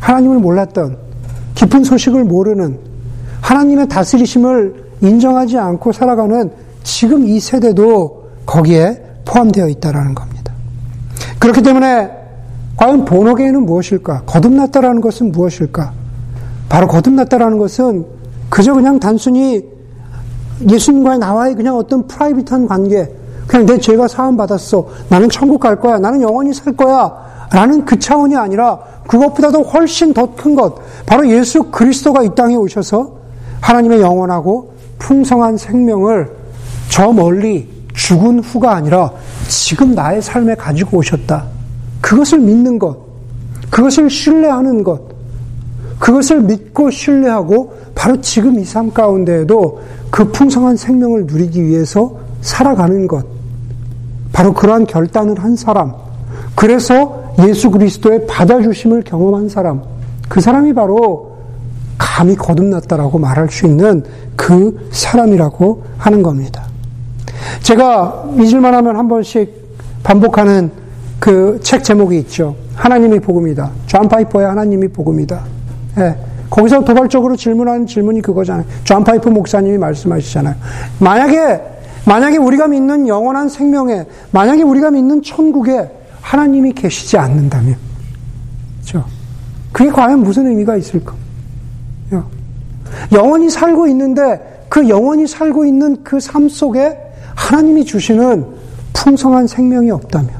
하나님을 0.00 0.38
몰랐던 0.38 0.96
깊은 1.54 1.84
소식을 1.84 2.24
모르는 2.24 2.78
하나님의 3.40 3.88
다스리심을 3.88 4.82
인정하지 5.00 5.58
않고 5.58 5.92
살아가는 5.92 6.50
지금 6.82 7.26
이 7.26 7.38
세대도 7.38 8.30
거기에 8.46 9.02
포함되어 9.24 9.68
있다라는 9.68 10.14
겁니다. 10.14 10.52
그렇기 11.38 11.62
때문에 11.62 12.10
과연 12.76 13.04
본어게는 13.04 13.64
무엇일까? 13.64 14.22
거듭났다라는 14.26 15.00
것은 15.00 15.32
무엇일까? 15.32 15.92
바로 16.68 16.88
거듭났다라는 16.88 17.58
것은 17.58 18.06
그저 18.48 18.74
그냥 18.74 18.98
단순히 18.98 19.71
예수님과의 20.68 21.18
나와의 21.18 21.54
그냥 21.54 21.76
어떤 21.76 22.06
프라이빗한 22.06 22.66
관계, 22.66 23.10
그냥 23.46 23.66
내 23.66 23.78
죄가 23.78 24.08
사함 24.08 24.36
받았어. 24.36 24.86
나는 25.08 25.28
천국 25.28 25.60
갈 25.60 25.78
거야. 25.80 25.98
나는 25.98 26.22
영원히 26.22 26.52
살 26.54 26.74
거야. 26.74 27.12
라는 27.52 27.84
그 27.84 27.98
차원이 27.98 28.34
아니라 28.36 28.78
그것보다도 29.06 29.62
훨씬 29.62 30.14
더 30.14 30.26
큰 30.34 30.54
것. 30.54 30.76
바로 31.04 31.28
예수 31.28 31.64
그리스도가 31.64 32.22
이 32.22 32.34
땅에 32.34 32.54
오셔서 32.54 33.12
하나님의 33.60 34.00
영원하고 34.00 34.72
풍성한 34.98 35.56
생명을 35.58 36.30
저 36.88 37.12
멀리 37.12 37.68
죽은 37.94 38.40
후가 38.40 38.74
아니라 38.74 39.10
지금 39.48 39.94
나의 39.94 40.22
삶에 40.22 40.54
가지고 40.54 40.98
오셨다. 40.98 41.44
그것을 42.00 42.38
믿는 42.38 42.78
것, 42.78 42.96
그것을 43.70 44.08
신뢰하는 44.08 44.82
것, 44.82 45.00
그것을 45.98 46.40
믿고 46.40 46.90
신뢰하고 46.90 47.74
바로 47.94 48.20
지금 48.20 48.58
이 48.58 48.64
삶 48.64 48.92
가운데에도 48.92 49.80
그 50.12 50.30
풍성한 50.30 50.76
생명을 50.76 51.24
누리기 51.24 51.64
위해서 51.64 52.18
살아가는 52.42 53.08
것. 53.08 53.24
바로 54.30 54.52
그러한 54.52 54.84
결단을 54.84 55.42
한 55.42 55.56
사람. 55.56 55.94
그래서 56.54 57.32
예수 57.46 57.70
그리스도의 57.70 58.26
받아주심을 58.26 59.04
경험한 59.04 59.48
사람. 59.48 59.82
그 60.28 60.42
사람이 60.42 60.74
바로 60.74 61.38
감히 61.96 62.36
거듭났다라고 62.36 63.18
말할 63.18 63.48
수 63.50 63.66
있는 63.66 64.04
그 64.36 64.86
사람이라고 64.92 65.82
하는 65.96 66.22
겁니다. 66.22 66.64
제가 67.62 68.26
잊을만 68.38 68.74
하면 68.74 68.96
한 68.96 69.08
번씩 69.08 69.50
반복하는 70.02 70.70
그 71.18 71.58
책 71.62 71.84
제목이 71.84 72.18
있죠. 72.18 72.54
하나님이 72.74 73.20
복음이다. 73.20 73.70
존 73.86 74.08
파이퍼의 74.08 74.46
하나님이 74.46 74.88
복음이다. 74.88 75.40
예. 76.00 76.31
거기서 76.52 76.84
도발적으로 76.84 77.34
질문하는 77.34 77.86
질문이 77.86 78.20
그거잖아요. 78.20 78.66
존 78.84 79.02
파이퍼 79.02 79.30
목사님이 79.30 79.78
말씀하시잖아요. 79.78 80.54
만약에, 80.98 81.62
만약에 82.04 82.36
우리가 82.36 82.68
믿는 82.68 83.08
영원한 83.08 83.48
생명에, 83.48 84.04
만약에 84.32 84.62
우리가 84.62 84.90
믿는 84.90 85.22
천국에 85.22 85.88
하나님이 86.20 86.74
계시지 86.74 87.16
않는다면, 87.16 87.74
그죠? 88.80 89.02
그게 89.72 89.90
과연 89.90 90.20
무슨 90.20 90.46
의미가 90.46 90.76
있을까? 90.76 91.14
영원히 93.12 93.48
살고 93.48 93.86
있는데 93.86 94.66
그 94.68 94.86
영원히 94.90 95.26
살고 95.26 95.64
있는 95.64 96.04
그 96.04 96.18
삶 96.18 96.50
속에 96.50 96.98
하나님이 97.34 97.86
주시는 97.86 98.44
풍성한 98.92 99.46
생명이 99.46 99.90
없다면, 99.90 100.30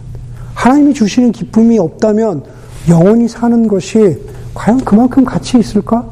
하나님이 0.53 0.93
주시는 0.93 1.33
기쁨이 1.33 1.79
없다면 1.79 2.45
영원히 2.91 3.29
사는 3.29 3.67
것이 3.67 4.21
과연 4.55 4.85
그만큼 4.85 5.25
가치 5.25 5.59
있을까? 5.59 6.09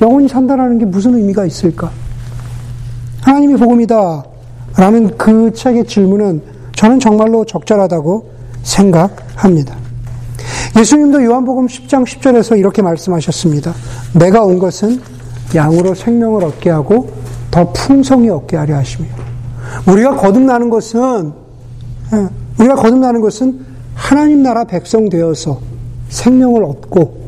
영원히 0.00 0.28
산다라는 0.28 0.78
게 0.78 0.84
무슨 0.84 1.14
의미가 1.14 1.46
있을까? 1.46 1.90
하나님이 3.20 3.56
복음이다. 3.56 4.24
라는 4.76 5.16
그 5.16 5.52
책의 5.52 5.86
질문은 5.86 6.42
저는 6.74 6.98
정말로 6.98 7.44
적절하다고 7.44 8.30
생각합니다. 8.62 9.76
예수님도 10.76 11.22
요한복음 11.24 11.66
10장 11.66 12.04
10절에서 12.04 12.58
이렇게 12.58 12.80
말씀하셨습니다. 12.82 13.74
내가 14.14 14.42
온 14.42 14.58
것은 14.58 15.00
양으로 15.54 15.94
생명을 15.94 16.44
얻게 16.44 16.70
하고 16.70 17.10
더 17.50 17.70
풍성히 17.72 18.30
얻게 18.30 18.56
하려 18.56 18.76
하시며 18.76 19.06
우리가 19.86 20.16
거듭나는 20.16 20.70
것은 20.70 21.32
예, 22.14 22.28
우리가 22.58 22.74
거듭나는 22.76 23.20
것은 23.20 23.60
하나님 23.94 24.42
나라 24.42 24.64
백성 24.64 25.08
되어서 25.08 25.60
생명을 26.08 26.64
얻고 26.64 27.21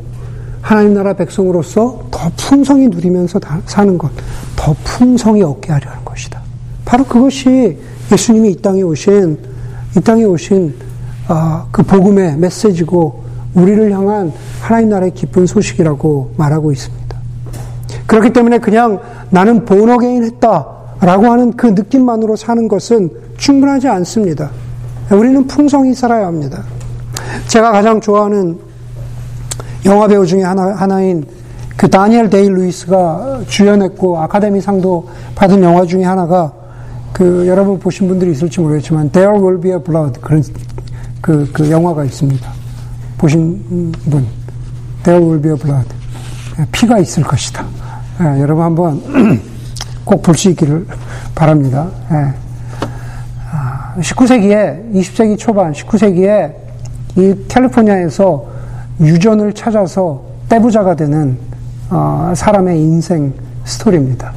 하나님 0.65 0.95
나라 0.95 1.13
백성으로서 1.13 2.01
더 2.11 2.31
풍성히 2.39 2.89
누리면서 2.89 3.39
사는 3.67 3.99
것, 3.99 4.11
더 4.57 4.75
풍성히 4.83 5.43
얻게 5.43 5.71
하려는 5.71 6.03
것이다. 6.07 6.41
바로 6.87 7.05
그것이 7.05 7.79
예수님이 8.11 8.53
이 8.53 8.63
땅에 8.63 8.81
오신 8.81 9.39
이 9.95 10.01
땅에 10.01 10.25
오신 10.25 10.75
아, 11.29 11.67
그 11.71 11.83
복음의 11.83 12.39
메시지고 12.39 13.25
우리를 13.53 13.93
향한 13.93 14.33
하나님 14.63 14.89
나라의 14.89 15.13
기쁜 15.13 15.45
소식이라고 15.45 16.33
말하고 16.39 16.73
있습니다. 16.73 17.15
그렇기 18.07 18.33
때문에 18.33 18.57
그냥 18.57 19.01
나는 19.29 19.67
본어게인 19.67 20.25
했다라고 20.25 21.27
하는 21.27 21.53
그 21.59 21.67
느낌만으로 21.67 22.37
사는 22.37 22.67
것은 22.69 23.11
충분하지 23.37 23.89
않습니다. 23.89 24.51
우리는 25.11 25.47
풍성히 25.47 25.93
살아야 25.93 26.27
합니다. 26.27 26.65
제가 27.49 27.71
가장 27.71 28.01
좋아하는 28.01 28.59
영화 29.85 30.09
배우 30.09 30.25
중에 30.27 30.43
하나, 30.43 30.75
하나인 30.75 31.25
그 31.77 31.89
다니엘 31.89 32.31
데이 32.31 32.49
루이스가 32.49 33.43
주연했고 33.49 34.19
아카데미 34.21 34.61
상도 34.61 35.09
받은 35.35 35.63
영화 35.63 35.85
중에 35.85 36.05
하나가 36.05 36.53
그 37.13 37.47
여러분 37.47 37.79
보신 37.79 38.09
분들이 38.09 38.33
있을지 38.33 38.61
모르겠지만 38.61 39.11
There 39.11 39.39
Will 39.39 39.61
Be 39.61 39.73
a 39.73 39.79
Blood 39.79 40.21
그런 40.21 40.43
그, 41.21 41.49
그 41.53 41.71
영화가 41.71 42.05
있습니다. 42.05 42.51
보신 43.19 43.93
분 44.11 44.27
There 45.03 45.25
Will 45.25 45.41
Be 45.41 45.53
a 45.53 45.59
Blood 45.59 45.89
피가 46.73 46.99
있을 46.99 47.23
것이다. 47.23 47.65
예, 48.21 48.41
여러분 48.41 48.65
한번 48.65 49.03
꼭 50.05 50.23
볼 50.23 50.35
수 50.37 50.51
있기를 50.51 50.87
바랍니다. 51.35 51.89
예. 52.13 52.45
19세기에 54.01 54.93
20세기 54.95 55.39
초반 55.39 55.73
19세기에 55.73 56.53
이 57.17 57.35
캘리포니아에서 57.49 58.54
유전을 59.01 59.53
찾아서 59.53 60.23
떼부자가 60.49 60.95
되는 60.95 61.37
어, 61.91 62.33
사람의 62.35 62.81
인생 62.81 63.33
스토리입니다. 63.65 64.33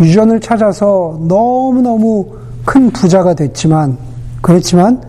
유전을 0.00 0.40
찾아서 0.40 1.18
너무너무 1.22 2.26
큰 2.64 2.90
부자가 2.90 3.34
됐지만, 3.34 3.96
그렇지만, 4.40 5.00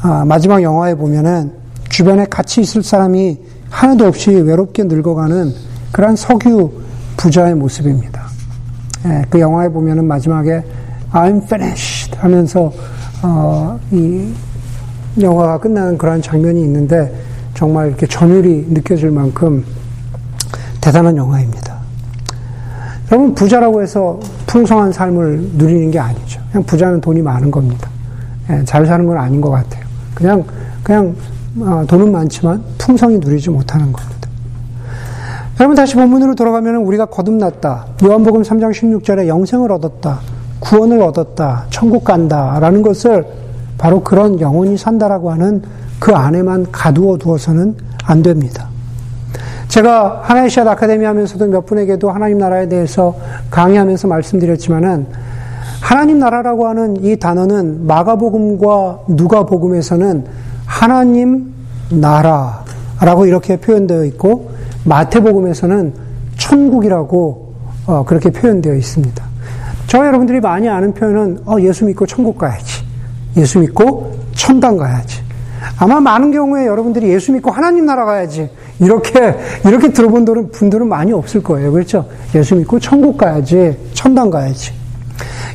아, 0.00 0.24
마지막 0.24 0.62
영화에 0.62 0.94
보면은 0.94 1.52
주변에 1.88 2.24
같이 2.26 2.60
있을 2.60 2.82
사람이 2.82 3.38
하나도 3.68 4.06
없이 4.06 4.30
외롭게 4.30 4.84
늙어가는 4.84 5.52
그러한 5.92 6.16
석유 6.16 6.70
부자의 7.16 7.54
모습입니다. 7.54 8.22
예, 9.06 9.24
그 9.28 9.40
영화에 9.40 9.68
보면은 9.68 10.04
마지막에 10.06 10.62
I'm 11.12 11.42
finished 11.44 12.16
하면서, 12.16 12.72
어, 13.22 13.78
이 13.92 14.32
영화가 15.20 15.58
끝나는 15.58 15.98
그러한 15.98 16.22
장면이 16.22 16.60
있는데 16.62 17.12
정말 17.54 17.88
이렇게 17.88 18.06
전율이 18.06 18.66
느껴질 18.70 19.10
만큼 19.10 19.64
대단한 20.80 21.16
영화입니다. 21.16 21.74
여러분, 23.10 23.34
부자라고 23.34 23.82
해서 23.82 24.18
풍성한 24.46 24.92
삶을 24.92 25.50
누리는 25.54 25.90
게 25.90 25.98
아니죠. 25.98 26.40
그냥 26.50 26.64
부자는 26.64 27.00
돈이 27.00 27.22
많은 27.22 27.50
겁니다. 27.50 27.88
예, 28.50 28.64
잘 28.64 28.86
사는 28.86 29.06
건 29.06 29.16
아닌 29.16 29.40
것 29.40 29.50
같아요. 29.50 29.84
그냥, 30.14 30.44
그냥, 30.82 31.14
어, 31.60 31.84
돈은 31.86 32.10
많지만 32.10 32.62
풍성히 32.76 33.18
누리지 33.18 33.50
못하는 33.50 33.92
겁니다. 33.92 34.28
여러분, 35.60 35.76
다시 35.76 35.94
본문으로 35.94 36.34
돌아가면 36.34 36.76
우리가 36.76 37.06
거듭났다. 37.06 37.86
요한복음 38.04 38.42
3장 38.42 38.72
16절에 38.72 39.28
영생을 39.28 39.70
얻었다. 39.70 40.20
구원을 40.60 41.00
얻었다. 41.02 41.66
천국 41.70 42.04
간다. 42.04 42.58
라는 42.58 42.82
것을 42.82 43.24
바로 43.78 44.02
그런 44.02 44.40
영혼이 44.40 44.76
산다라고 44.76 45.30
하는 45.30 45.62
그 45.98 46.12
안에만 46.14 46.72
가두어 46.72 47.18
두어서는 47.18 47.76
안 48.04 48.22
됩니다. 48.22 48.68
제가 49.68 50.20
하나의 50.24 50.50
시앗 50.50 50.66
아카데미 50.68 51.04
하면서도 51.04 51.46
몇 51.46 51.66
분에게도 51.66 52.10
하나님 52.10 52.38
나라에 52.38 52.68
대해서 52.68 53.16
강의하면서 53.50 54.08
말씀드렸지만은 54.08 55.06
하나님 55.80 56.18
나라라고 56.18 56.66
하는 56.68 57.04
이 57.04 57.16
단어는 57.16 57.86
마가복음과 57.86 59.00
누가복음에서는 59.08 60.24
하나님 60.64 61.52
나라라고 61.90 63.26
이렇게 63.26 63.58
표현되어 63.58 64.04
있고 64.06 64.50
마태복음에서는 64.84 65.92
천국이라고 66.38 67.54
어, 67.86 68.04
그렇게 68.06 68.30
표현되어 68.30 68.74
있습니다. 68.74 69.24
저 69.86 70.06
여러분들이 70.06 70.40
많이 70.40 70.68
아는 70.68 70.94
표현은 70.94 71.40
어, 71.46 71.60
예수 71.60 71.84
믿고 71.84 72.06
천국 72.06 72.38
가야지. 72.38 72.73
예수 73.36 73.58
믿고 73.58 74.14
천당 74.34 74.76
가야지. 74.76 75.22
아마 75.78 76.00
많은 76.00 76.30
경우에 76.30 76.66
여러분들이 76.66 77.08
예수 77.08 77.32
믿고 77.32 77.50
하나님 77.50 77.86
나라 77.86 78.04
가야지. 78.04 78.48
이렇게, 78.80 79.34
이렇게 79.64 79.92
들어본 79.92 80.24
분들은 80.52 80.88
많이 80.88 81.12
없을 81.12 81.42
거예요. 81.42 81.72
그렇죠? 81.72 82.06
예수 82.34 82.54
믿고 82.54 82.78
천국 82.78 83.16
가야지. 83.16 83.76
천당 83.92 84.30
가야지. 84.30 84.72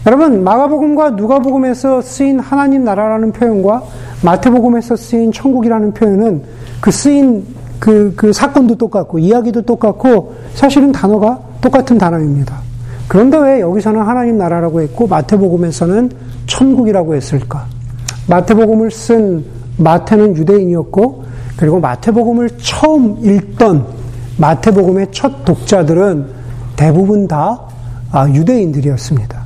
여러분, 0.05 0.43
마가복음과 0.43 1.11
누가복음에서 1.11 2.01
쓰인 2.01 2.39
하나님 2.39 2.83
나라라는 2.83 3.31
표현과 3.33 3.83
마태복음에서 4.23 4.95
쓰인 4.95 5.31
천국이라는 5.31 5.93
표현은 5.93 6.43
그 6.79 6.91
쓰인 6.91 7.45
그, 7.79 8.13
그 8.15 8.33
사건도 8.33 8.75
똑같고, 8.75 9.19
이야기도 9.19 9.61
똑같고, 9.61 10.35
사실은 10.53 10.91
단어가 10.91 11.39
똑같은 11.61 11.97
단어입니다. 11.97 12.68
그런데 13.09 13.37
왜 13.39 13.59
여기서는 13.59 14.01
하나님 14.01 14.37
나라라고 14.37 14.81
했고, 14.81 15.07
마태복음에서는 15.07 16.11
천국이라고 16.45 17.15
했을까? 17.15 17.65
마태복음을 18.27 18.91
쓴 18.91 19.43
마태는 19.77 20.37
유대인이었고, 20.37 21.25
그리고 21.57 21.79
마태복음을 21.79 22.51
처음 22.61 23.17
읽던 23.21 23.85
마태복음의 24.37 25.07
첫 25.11 25.43
독자들은 25.43 26.27
대부분 26.75 27.27
다 27.27 27.59
아, 28.11 28.29
유대인들이었습니다. 28.29 29.43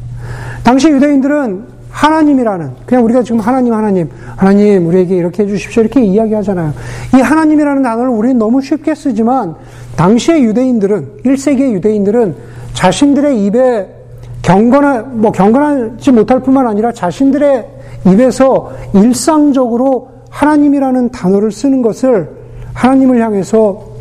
당시 0.64 0.90
유대인들은 0.90 1.74
하나님이라는 1.90 2.72
그냥 2.86 3.06
우리가 3.06 3.24
지금 3.24 3.40
하나님 3.40 3.74
하나님 3.74 4.10
하나님 4.36 4.88
우리에게 4.88 5.16
이렇게 5.16 5.44
해주십시오 5.44 5.84
이렇게 5.84 6.04
이야기하잖아요. 6.04 6.74
이 7.16 7.22
하나님이라는 7.22 7.82
단어를 7.82 8.10
우리는 8.10 8.38
너무 8.38 8.62
쉽게 8.62 8.96
쓰지만 8.96 9.56
당시의 9.96 10.44
유대인들은 10.44 11.08
1세기의 11.26 11.74
유대인들은 11.74 12.36
자신들의 12.74 13.46
입에 13.46 13.88
경건하 14.42 15.02
뭐 15.12 15.32
경건하지 15.32 16.12
못할 16.12 16.40
뿐만 16.42 16.68
아니라 16.68 16.92
자신들의 16.92 17.68
입에서 18.08 18.72
일상적으로 18.94 20.10
하나님이라는 20.30 21.12
단어를 21.12 21.52
쓰는 21.52 21.82
것을 21.82 22.30
하나님을 22.74 23.22
향해서 23.22 23.94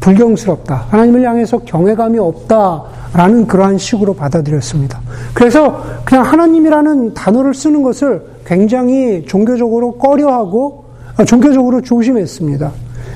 불경스럽다. 0.00 0.86
하나님을 0.90 1.22
향해서 1.22 1.58
경외감이 1.58 2.18
없다 2.18 2.84
라는 3.14 3.46
그러한 3.46 3.78
식으로 3.78 4.14
받아들였습니다. 4.14 5.00
그래서 5.32 5.82
그냥 6.04 6.24
하나님이라는 6.24 7.14
단어를 7.14 7.54
쓰는 7.54 7.82
것을 7.82 8.22
굉장히 8.44 9.24
종교적으로 9.26 9.92
꺼려하고 9.92 10.84
아, 11.16 11.24
종교적으로 11.24 11.80
조심했습니다. 11.80 12.70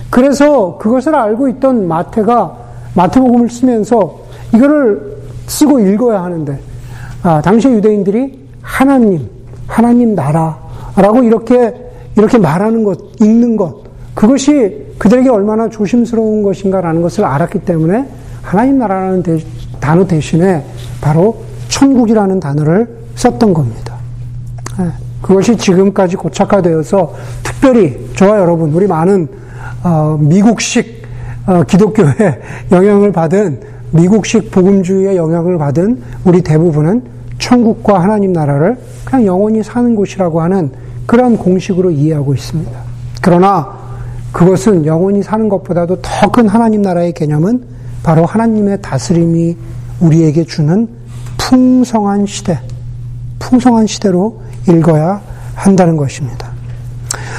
그래서 0.09 0.79
그것을 0.79 1.15
알고 1.15 1.49
있던 1.49 1.87
마태가 1.87 2.57
마태복음을 2.95 3.51
쓰면서 3.51 4.20
이거를 4.55 5.17
쓰고 5.47 5.81
읽어야 5.81 6.23
하는데 6.23 6.59
아, 7.23 7.41
당시 7.43 7.69
유대인들이 7.69 8.39
하나님, 8.63 9.29
하나님 9.67 10.15
나라라고 10.15 11.23
이렇게 11.23 11.75
이렇게 12.17 12.39
말하는 12.39 12.85
것, 12.85 12.99
읽는 13.21 13.57
것, 13.57 13.83
그것이 14.15 14.95
그들에게 14.99 15.29
얼마나 15.31 15.69
조심스러운 15.69 16.43
것인가라는 16.43 17.03
것을 17.03 17.25
알았기 17.25 17.61
때문에 17.61 18.07
하나님 18.43 18.79
나라라는 18.79 19.23
대, 19.23 19.39
단어 19.81 20.07
대신에 20.07 20.65
바로 21.01 21.43
천국이라는 21.69 22.41
단어를 22.41 22.89
썼던 23.15 23.55
겁니다. 23.55 23.97
예, 24.81 24.91
그것이 25.23 25.57
지금까지 25.57 26.17
고착화되어서 26.17 27.15
특별히 27.43 28.11
저와 28.17 28.41
여러분, 28.41 28.73
우리 28.73 28.87
많은 28.87 29.29
어, 29.83 30.19
미국식 30.21 31.07
어, 31.47 31.63
기독교의 31.63 32.15
영향을 32.73 33.13
받은 33.13 33.61
미국식 33.93 34.51
복음주의의 34.51 35.17
영향을 35.17 35.59
받은 35.59 36.03
우리 36.25 36.43
대부분은 36.43 37.03
천국과 37.39 38.01
하나님 38.01 38.33
나라를 38.33 38.77
그냥 39.05 39.27
영원히 39.27 39.63
사는 39.63 39.95
곳이라고 39.95 40.41
하는 40.41 40.71
그러한 41.07 41.37
공식으로 41.37 41.91
이해하고 41.91 42.35
있습니다. 42.35 42.71
그러나 43.23 43.79
그것은 44.33 44.87
영원히 44.87 45.23
사는 45.23 45.49
것보다도 45.49 46.01
더 46.03 46.31
큰 46.31 46.47
하나님 46.49 46.83
나라의 46.83 47.13
개념은 47.13 47.65
바로 48.03 48.25
하나님의 48.25 48.81
다스림이 48.83 49.57
우리에게 50.01 50.45
주는 50.45 50.87
풍성한 51.39 52.27
시대, 52.27 52.61
풍성한 53.39 53.87
시대로 53.87 54.41
읽어야 54.69 55.21
한다는 55.55 55.97
것입니다. 55.97 56.51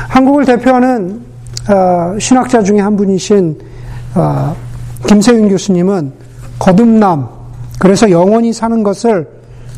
한국을 0.10 0.46
대표하는 0.46 1.22
어, 1.70 2.20
신학자 2.20 2.62
중에 2.62 2.80
한 2.80 2.98
분이신 2.98 3.58
어, 4.16 4.56
김세윤 5.08 5.48
교수님은 5.50 6.12
거듭남, 6.62 7.28
그래서 7.80 8.12
영원히 8.12 8.54
사는 8.54 8.84
것을 8.84 9.28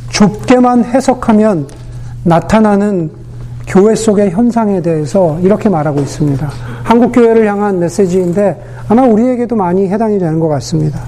좁게만 0.09 0.83
해석하면 0.83 1.65
나타나는 2.25 3.09
교회 3.65 3.95
속의 3.95 4.31
현상에 4.31 4.81
대해서 4.81 5.39
이렇게 5.39 5.69
말하고 5.69 6.01
있습니다. 6.01 6.49
한국 6.83 7.13
교회를 7.13 7.47
향한 7.47 7.79
메시지인데 7.79 8.61
아마 8.89 9.03
우리에게도 9.03 9.55
많이 9.55 9.87
해당이 9.87 10.19
되는 10.19 10.41
것 10.41 10.49
같습니다. 10.49 10.99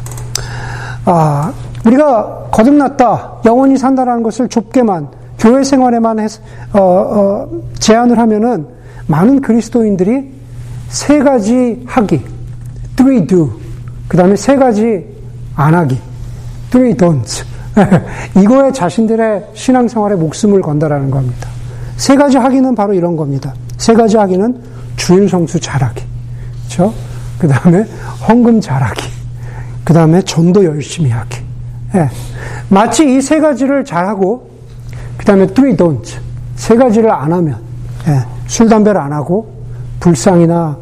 아, 1.03 1.51
우리가 1.85 2.47
거듭났다, 2.51 3.41
영원히 3.43 3.75
산다라는 3.77 4.23
것을 4.23 4.47
좁게만 4.47 5.09
교회 5.37 5.61
생활에만 5.61 6.19
해, 6.19 6.27
어, 6.71 6.79
어, 6.79 7.47
제안을 7.79 8.17
하면은 8.17 8.65
많은 9.07 9.41
그리스도인들이 9.41 10.31
세 10.87 11.19
가지 11.19 11.83
하기, 11.85 12.21
three 12.95 13.27
do, 13.27 13.51
그 14.07 14.15
다음에 14.15 14.37
세 14.37 14.55
가지 14.55 15.15
안 15.55 15.73
하기, 15.75 15.99
three 16.69 16.93
don't. 16.95 17.45
이거에 18.41 18.71
자신들의 18.71 19.47
신앙생활에 19.53 20.15
목숨을 20.15 20.61
건다라는 20.61 21.11
겁니다. 21.11 21.49
세 21.97 22.15
가지 22.15 22.37
하기는 22.37 22.73
바로 22.75 22.93
이런 22.93 23.15
겁니다. 23.17 23.53
세 23.77 23.93
가지 23.93 24.17
하기는 24.17 24.61
주일 24.95 25.27
성수 25.29 25.59
잘하기, 25.59 26.03
그렇죠? 26.67 26.93
그 27.39 27.47
다음에 27.47 27.85
헌금 28.27 28.61
잘하기, 28.61 29.03
그 29.83 29.93
다음에 29.93 30.21
전도 30.21 30.63
열심히 30.65 31.09
하기. 31.11 31.39
예. 31.95 32.09
마치 32.69 33.15
이 33.15 33.21
세 33.21 33.39
가지를 33.39 33.83
잘하고, 33.85 34.49
그 35.17 35.25
다음에 35.25 35.45
three 35.47 35.75
don't. 35.75 36.17
세 36.55 36.75
가지를 36.75 37.11
안 37.11 37.31
하면, 37.33 37.57
예. 38.07 38.25
술, 38.47 38.69
담배를 38.69 38.99
안 38.99 39.11
하고, 39.11 39.53
불상이나, 39.99 40.77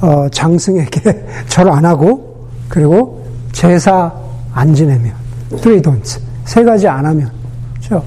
어, 0.00 0.28
장승에게 0.30 1.26
절안 1.48 1.84
하고, 1.84 2.48
그리고 2.68 3.23
제사 3.54 4.12
안 4.52 4.74
지내면, 4.74 5.12
three 5.58 5.80
don't. 5.80 6.20
세 6.44 6.62
가지 6.62 6.86
안 6.86 7.06
하면. 7.06 7.30
그렇죠? 7.78 8.04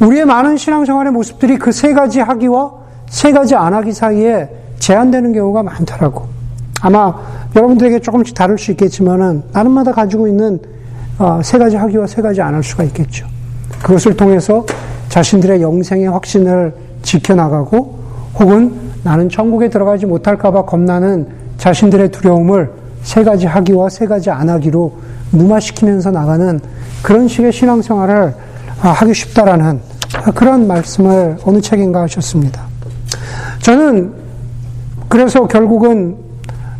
우리의 0.00 0.24
많은 0.24 0.56
신앙생활의 0.56 1.12
모습들이 1.12 1.58
그 1.58 1.72
세 1.72 1.92
가지 1.94 2.20
하기와 2.20 2.70
세 3.08 3.32
가지 3.32 3.54
안 3.54 3.74
하기 3.74 3.92
사이에 3.92 4.48
제한되는 4.78 5.32
경우가 5.32 5.62
많더라고. 5.62 6.26
아마 6.82 7.14
여러분들에게 7.56 8.00
조금씩 8.00 8.34
다를 8.34 8.58
수 8.58 8.70
있겠지만은 8.72 9.42
나름마다 9.52 9.92
가지고 9.92 10.26
있는 10.28 10.60
어, 11.18 11.40
세 11.42 11.58
가지 11.58 11.76
하기와 11.76 12.06
세 12.06 12.22
가지 12.22 12.40
안 12.40 12.54
할 12.54 12.62
수가 12.62 12.84
있겠죠. 12.84 13.26
그것을 13.82 14.16
통해서 14.16 14.64
자신들의 15.08 15.62
영생의 15.62 16.06
확신을 16.08 16.74
지켜나가고 17.02 17.98
혹은 18.38 18.74
나는 19.02 19.28
천국에 19.28 19.68
들어가지 19.68 20.06
못할까봐 20.06 20.64
겁나는 20.64 21.28
자신들의 21.58 22.10
두려움을 22.10 22.70
세 23.02 23.22
가지 23.24 23.46
하기와 23.46 23.88
세 23.88 24.06
가지 24.06 24.30
안 24.30 24.48
하기로 24.48 24.92
무마시키면서 25.30 26.10
나가는 26.10 26.60
그런 27.02 27.28
식의 27.28 27.52
신앙생활을 27.52 28.34
아, 28.82 28.88
하기 28.88 29.14
쉽다라는 29.14 29.80
그런 30.34 30.66
말씀을 30.66 31.38
어느 31.44 31.60
책인가 31.60 32.02
하셨습니다. 32.02 32.62
저는 33.60 34.12
그래서 35.08 35.46
결국은 35.46 36.16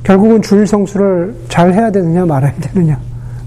결국은 0.02 0.42
주일 0.42 0.66
성수를 0.66 1.34
잘 1.48 1.72
해야 1.72 1.90
되느냐 1.90 2.26
말아야 2.26 2.52
되느냐. 2.60 2.98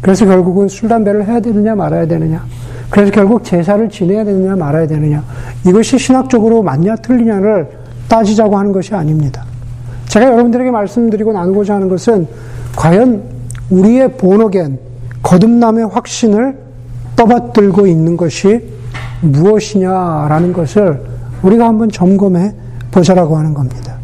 그래서 0.01 0.25
결국은 0.25 0.67
술 0.67 0.87
담배를 0.87 1.27
해야 1.27 1.39
되느냐 1.39 1.75
말아야 1.75 2.05
되느냐. 2.05 2.43
그래서 2.89 3.11
결국 3.11 3.43
제사를 3.43 3.89
지내야 3.89 4.23
되느냐 4.23 4.55
말아야 4.55 4.87
되느냐. 4.87 5.23
이것이 5.65 5.97
신학적으로 5.97 6.61
맞냐 6.63 6.95
틀리냐를 6.97 7.67
따지자고 8.07 8.57
하는 8.57 8.71
것이 8.71 8.93
아닙니다. 8.93 9.43
제가 10.07 10.27
여러분들에게 10.27 10.71
말씀드리고 10.71 11.33
나누고자 11.33 11.75
하는 11.75 11.89
것은 11.89 12.27
과연 12.75 13.23
우리의 13.69 14.17
본어겐 14.17 14.79
거듭남의 15.23 15.87
확신을 15.87 16.57
떠받들고 17.15 17.87
있는 17.87 18.17
것이 18.17 18.61
무엇이냐라는 19.21 20.53
것을 20.53 21.01
우리가 21.41 21.67
한번 21.67 21.89
점검해 21.89 22.53
보자라고 22.91 23.37
하는 23.37 23.53
겁니다. 23.53 23.95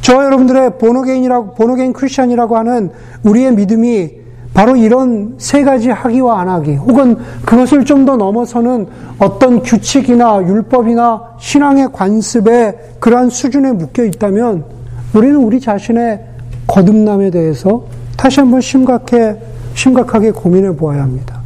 저 0.00 0.24
여러분들의 0.24 0.78
보노게인이라고 0.78 1.54
보노게인 1.54 1.92
크리스천이라고 1.92 2.56
하는 2.56 2.90
우리의 3.24 3.54
믿음이 3.54 4.10
바로 4.54 4.74
이런 4.74 5.34
세 5.36 5.64
가지 5.64 5.90
하기와 5.90 6.40
안 6.40 6.48
하기, 6.48 6.76
혹은 6.76 7.16
그것을 7.44 7.84
좀 7.84 8.06
더 8.06 8.16
넘어서는 8.16 8.86
어떤 9.18 9.62
규칙이나 9.62 10.42
율법이나 10.42 11.22
신앙의 11.38 11.88
관습에 11.92 12.96
그러한 13.00 13.28
수준에 13.28 13.72
묶여 13.72 14.04
있다면 14.04 14.64
우리는 15.12 15.36
우리 15.36 15.60
자신의 15.60 16.20
거듭남에 16.66 17.30
대해서 17.30 17.84
다시 18.16 18.40
한번 18.40 18.60
심각해, 18.60 19.36
심각하게 19.74 20.30
고민해 20.30 20.76
보아야 20.76 21.02
합니다. 21.02 21.40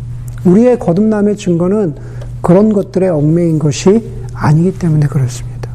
우리의 0.44 0.78
거듭남의 0.78 1.36
증거는 1.36 1.96
그런 2.40 2.72
것들에 2.72 3.08
얽매인 3.08 3.58
것이 3.58 4.02
아니기 4.32 4.78
때문에 4.78 5.06
그렇습니다. 5.06 5.70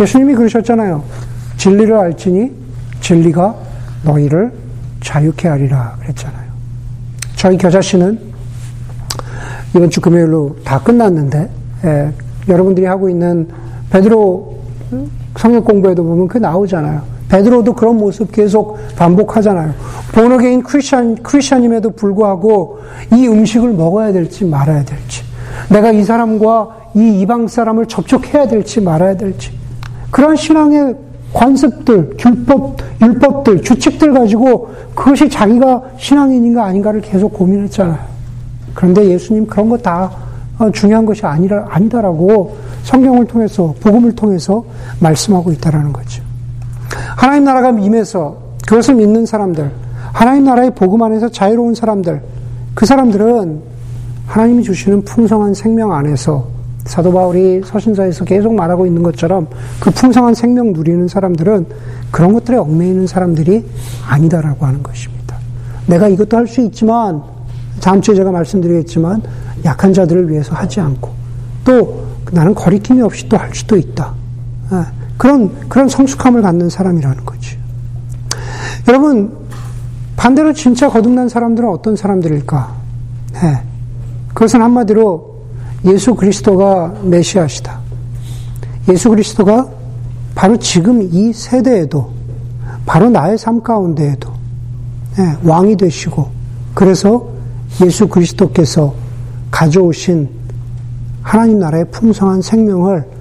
예수님이 0.00 0.34
그러셨잖아요. 0.34 1.02
진리를 1.56 1.94
알지니 1.94 2.52
진리가 3.00 3.54
너희를 4.04 4.52
자유케 5.02 5.48
하리라 5.48 5.96
그랬잖아요. 6.00 6.48
저희 7.36 7.58
겨자씨는 7.58 8.18
이번 9.74 9.90
주 9.90 10.00
금요일로 10.00 10.56
다 10.64 10.80
끝났는데 10.82 11.50
예, 11.84 12.12
여러분들이 12.48 12.86
하고 12.86 13.08
있는 13.08 13.48
베드로 13.90 14.58
성역 15.36 15.64
공부에도 15.64 16.02
보면 16.02 16.26
그 16.28 16.38
나오잖아요. 16.38 17.17
베드로도 17.28 17.74
그런 17.74 17.96
모습 17.98 18.32
계속 18.32 18.78
반복하잖아요. 18.96 19.74
born 20.12 20.34
again 20.34 20.62
크리스천, 20.62 21.16
크리스천임에도 21.22 21.90
불구하고 21.90 22.78
이 23.14 23.28
음식을 23.28 23.72
먹어야 23.72 24.12
될지 24.12 24.44
말아야 24.44 24.84
될지, 24.84 25.22
내가 25.68 25.92
이 25.92 26.02
사람과 26.04 26.68
이 26.94 27.20
이방 27.20 27.48
사람을 27.48 27.86
접촉해야 27.86 28.48
될지 28.48 28.80
말아야 28.80 29.16
될지, 29.16 29.52
그런 30.10 30.36
신앙의 30.36 30.96
관습들, 31.34 32.16
율법, 32.24 32.78
율법들, 33.02 33.60
규칙들 33.62 34.14
가지고 34.14 34.70
그것이 34.94 35.28
자기가 35.28 35.82
신앙인인가 35.98 36.64
아닌가를 36.64 37.02
계속 37.02 37.34
고민했잖아요. 37.34 37.98
그런데 38.72 39.10
예수님 39.10 39.46
그런 39.46 39.68
거 39.68 39.76
다 39.76 40.10
중요한 40.72 41.04
것이 41.04 41.24
아니라, 41.24 41.66
아니다라고 41.68 42.56
성경을 42.82 43.26
통해서, 43.26 43.74
복음을 43.80 44.12
통해서 44.16 44.64
말씀하고 44.98 45.52
있다라는 45.52 45.92
거죠. 45.92 46.27
하나님 47.16 47.44
나라가 47.44 47.70
임해서 47.70 48.36
그것을 48.66 48.94
믿는 48.94 49.26
사람들, 49.26 49.70
하나님 50.12 50.44
나라의 50.44 50.72
복음 50.74 51.02
안에서 51.02 51.28
자유로운 51.28 51.74
사람들, 51.74 52.20
그 52.74 52.86
사람들은 52.86 53.60
하나님이 54.26 54.62
주시는 54.62 55.02
풍성한 55.02 55.54
생명 55.54 55.92
안에서 55.92 56.46
사도 56.84 57.12
바울이 57.12 57.62
서신서에서 57.64 58.24
계속 58.24 58.54
말하고 58.54 58.86
있는 58.86 59.02
것처럼 59.02 59.46
그 59.80 59.90
풍성한 59.90 60.34
생명 60.34 60.72
누리는 60.72 61.06
사람들은 61.08 61.66
그런 62.10 62.32
것들에 62.32 62.56
얽매이는 62.56 63.06
사람들이 63.06 63.64
아니다라고 64.08 64.64
하는 64.64 64.82
것입니다. 64.82 65.36
내가 65.86 66.08
이것도 66.08 66.36
할 66.36 66.46
수 66.46 66.60
있지만 66.62 67.22
다음 67.80 68.00
주에 68.00 68.14
제가 68.14 68.30
말씀드리겠지만 68.30 69.22
약한 69.64 69.92
자들을 69.92 70.30
위해서 70.30 70.54
하지 70.54 70.80
않고 70.80 71.10
또 71.64 72.06
나는 72.32 72.54
거리낌이 72.54 73.02
없이 73.02 73.28
또 73.28 73.36
할 73.36 73.54
수도 73.54 73.76
있다. 73.76 74.12
예, 75.18 75.28
그런 75.28 75.68
그런 75.68 75.88
성숙함을 75.88 76.42
갖는 76.42 76.70
사람이라는 76.70 77.26
거지. 77.26 77.58
여러분 78.86 79.36
반대로 80.16 80.52
진짜 80.52 80.88
거듭난 80.88 81.28
사람들은 81.28 81.68
어떤 81.68 81.96
사람들일까? 81.96 82.74
네. 83.34 83.62
그것은 84.28 84.62
한마디로 84.62 85.38
예수 85.84 86.14
그리스도가 86.14 86.94
메시아시다. 87.02 87.78
예수 88.88 89.10
그리스도가 89.10 89.68
바로 90.34 90.56
지금 90.56 91.02
이 91.02 91.32
세대에도 91.32 92.12
바로 92.86 93.10
나의 93.10 93.36
삶 93.36 93.62
가운데에도 93.62 94.32
네, 95.16 95.36
왕이 95.42 95.76
되시고 95.76 96.30
그래서 96.74 97.28
예수 97.84 98.08
그리스도께서 98.08 98.94
가져오신 99.50 100.28
하나님 101.22 101.58
나라의 101.58 101.90
풍성한 101.90 102.40
생명을 102.40 103.17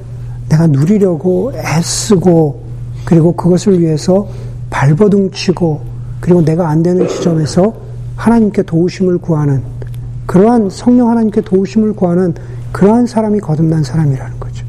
내가 0.50 0.68
누리려고 0.68 1.52
애쓰고 1.56 2.62
그리고 3.06 3.34
그것을 3.34 3.80
위해서 3.80 4.28
발버둥 4.70 5.32
치고 5.32 5.82
그리고 6.20 6.44
내가 6.44 6.70
안 6.70 6.84
되는 6.84 7.08
지점에서 7.08 7.74
하나님께 8.16 8.64
도우심을 8.64 9.20
구하는 9.20 9.62
그러한 10.26 10.70
성령 10.70 11.10
하나님께 11.10 11.42
도우심을 11.42 11.94
구하는 11.94 12.34
그러한 12.72 13.06
사람이 13.08 13.40
거듭난 13.40 13.84
사람이라는 13.84 14.40
거죠. 14.40 14.66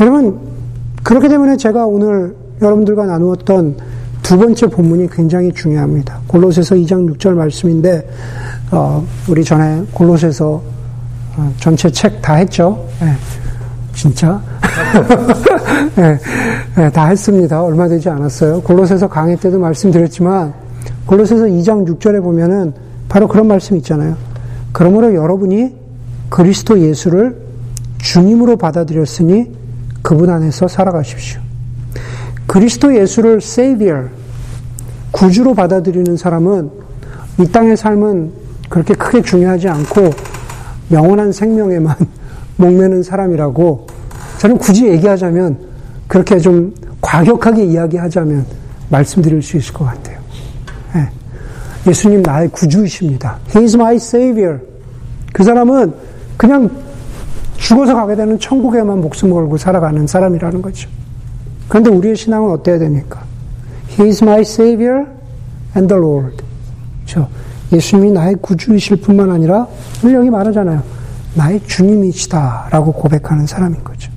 여러분 0.00 0.38
그렇기 1.02 1.28
때문에 1.28 1.56
제가 1.56 1.86
오늘 1.86 2.34
여러분들과 2.60 3.06
나누었던 3.06 3.76
두 4.22 4.36
번째 4.36 4.66
본문이 4.66 5.08
굉장히 5.10 5.52
중요합니다. 5.52 6.20
골로새서 6.26 6.74
2장 6.74 7.08
6절 7.14 7.34
말씀인데 7.34 8.06
어, 8.72 9.06
우리 9.28 9.44
전에 9.44 9.84
골로새서 9.92 10.62
어, 11.36 11.52
전체 11.60 11.88
책 11.90 12.20
다 12.20 12.34
했죠. 12.34 12.84
네. 13.00 13.12
진짜 13.98 14.40
네, 15.96 16.16
네, 16.76 16.90
다 16.90 17.06
했습니다. 17.08 17.60
얼마 17.64 17.88
되지 17.88 18.08
않았어요. 18.08 18.62
골로새서 18.62 19.08
강의 19.08 19.36
때도 19.36 19.58
말씀드렸지만 19.58 20.54
골로새서 21.04 21.46
2장 21.46 21.84
6절에 21.84 22.22
보면은 22.22 22.72
바로 23.08 23.26
그런 23.26 23.48
말씀 23.48 23.76
있잖아요. 23.78 24.16
그러므로 24.70 25.14
여러분이 25.14 25.74
그리스도 26.28 26.78
예수를 26.78 27.40
주님으로 27.98 28.56
받아들였으니 28.56 29.52
그분 30.02 30.30
안에서 30.30 30.68
살아가십시오. 30.68 31.40
그리스도 32.46 32.94
예수를 32.96 33.40
세이비어, 33.40 34.04
구주로 35.10 35.54
받아들이는 35.54 36.16
사람은 36.16 36.70
이 37.40 37.48
땅의 37.48 37.76
삶은 37.76 38.30
그렇게 38.68 38.94
크게 38.94 39.22
중요하지 39.22 39.68
않고 39.68 40.10
영원한 40.92 41.32
생명에만 41.32 41.96
목매는 42.58 43.02
사람이라고 43.02 43.87
저는 44.38 44.58
굳이 44.58 44.86
얘기하자면 44.86 45.58
그렇게 46.06 46.38
좀 46.38 46.74
과격하게 47.00 47.64
이야기하자면 47.64 48.46
말씀드릴 48.88 49.42
수 49.42 49.56
있을 49.56 49.74
것 49.74 49.84
같아요. 49.84 50.18
네. 50.94 51.08
예수님 51.86 52.22
나의 52.22 52.48
구주이십니다. 52.48 53.38
He 53.54 53.64
is 53.64 53.76
my 53.76 53.96
savior. 53.96 54.60
그 55.32 55.44
사람은 55.44 55.92
그냥 56.36 56.70
죽어서 57.56 57.94
가게 57.94 58.16
되는 58.16 58.38
천국에만 58.38 59.00
목숨 59.00 59.30
걸고 59.30 59.58
살아가는 59.58 60.06
사람이라는 60.06 60.62
거죠. 60.62 60.88
그런데 61.68 61.90
우리의 61.90 62.16
신앙은 62.16 62.50
어때야 62.50 62.78
됩니까? 62.78 63.22
He 63.90 64.08
is 64.08 64.22
my 64.22 64.40
savior 64.40 65.04
and 65.76 65.92
the 65.92 66.00
Lord. 66.00 66.42
그렇죠? 67.04 67.28
예수님이 67.72 68.12
나의 68.12 68.36
구주이실 68.40 68.98
뿐만 68.98 69.30
아니라 69.30 69.66
오늘 70.02 70.14
여기 70.14 70.30
말하잖아요. 70.30 70.82
나의 71.34 71.60
주님이시다라고 71.66 72.92
고백하는 72.92 73.46
사람인 73.46 73.84
거죠. 73.84 74.10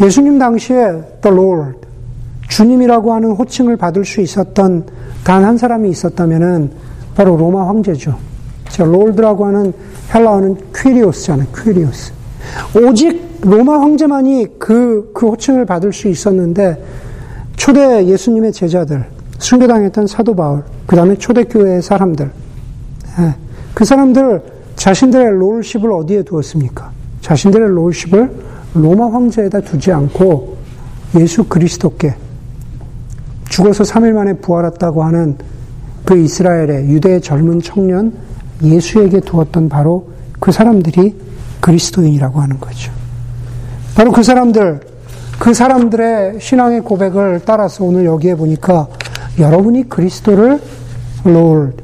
예수님 0.00 0.38
당시에 0.38 0.76
the 1.22 1.36
Lord, 1.36 1.78
주님이라고 2.48 3.12
하는 3.12 3.32
호칭을 3.32 3.76
받을 3.76 4.04
수 4.04 4.20
있었던 4.20 4.86
단 5.24 5.44
한 5.44 5.56
사람이 5.56 5.90
있었다면은 5.90 6.70
바로 7.14 7.36
로마 7.36 7.68
황제죠. 7.68 8.16
저 8.70 8.84
롤드라고 8.84 9.46
하는 9.46 9.72
헬라어는 10.14 10.56
퀴리오스잖아요. 10.74 11.46
퀴리오스. 11.54 12.12
오직 12.82 13.40
로마 13.42 13.80
황제만이 13.80 14.58
그, 14.58 15.10
그 15.14 15.28
호칭을 15.28 15.66
받을 15.66 15.92
수 15.92 16.08
있었는데 16.08 16.82
초대 17.56 18.06
예수님의 18.06 18.52
제자들, 18.52 19.04
순교당했던 19.38 20.06
사도 20.06 20.34
바울, 20.34 20.62
그 20.86 20.96
다음에 20.96 21.14
초대교회의 21.16 21.82
사람들, 21.82 22.30
예, 23.20 23.34
그 23.74 23.84
사람들 23.84 24.42
자신들의 24.76 25.38
롤십을 25.38 25.92
어디에 25.92 26.22
두었습니까? 26.22 26.90
자신들의 27.20 27.68
롤십을 27.68 28.30
로마 28.74 29.12
황제에다 29.12 29.60
두지 29.60 29.92
않고 29.92 30.56
예수 31.18 31.44
그리스도께 31.44 32.14
죽어서 33.48 33.82
3일 33.82 34.12
만에 34.12 34.34
부활했다고 34.34 35.02
하는 35.02 35.36
그 36.04 36.16
이스라엘의 36.16 36.88
유대의 36.88 37.20
젊은 37.20 37.60
청년 37.60 38.12
예수에게 38.62 39.20
두었던 39.20 39.68
바로 39.68 40.10
그 40.38 40.52
사람들이 40.52 41.16
그리스도인이라고 41.60 42.40
하는 42.40 42.58
거죠. 42.58 42.92
바로 43.94 44.12
그 44.12 44.22
사람들, 44.22 44.80
그 45.38 45.52
사람들의 45.52 46.40
신앙의 46.40 46.80
고백을 46.82 47.42
따라서 47.44 47.84
오늘 47.84 48.04
여기에 48.04 48.36
보니까 48.36 48.88
여러분이 49.38 49.88
그리스도를 49.88 50.60
롤, 51.24 51.74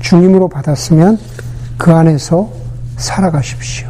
주님으로 0.00 0.48
받았으면 0.48 1.18
그 1.76 1.92
안에서 1.92 2.50
살아가십시오. 2.96 3.88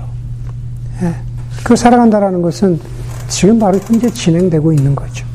예. 1.03 1.30
그 1.65 1.77
살아간다라는 1.77 2.43
것은 2.43 2.81
지금 3.29 3.59
바로 3.59 3.79
현재 3.79 4.11
진행되고 4.11 4.73
있는 4.73 4.95
거죠. 4.95 5.27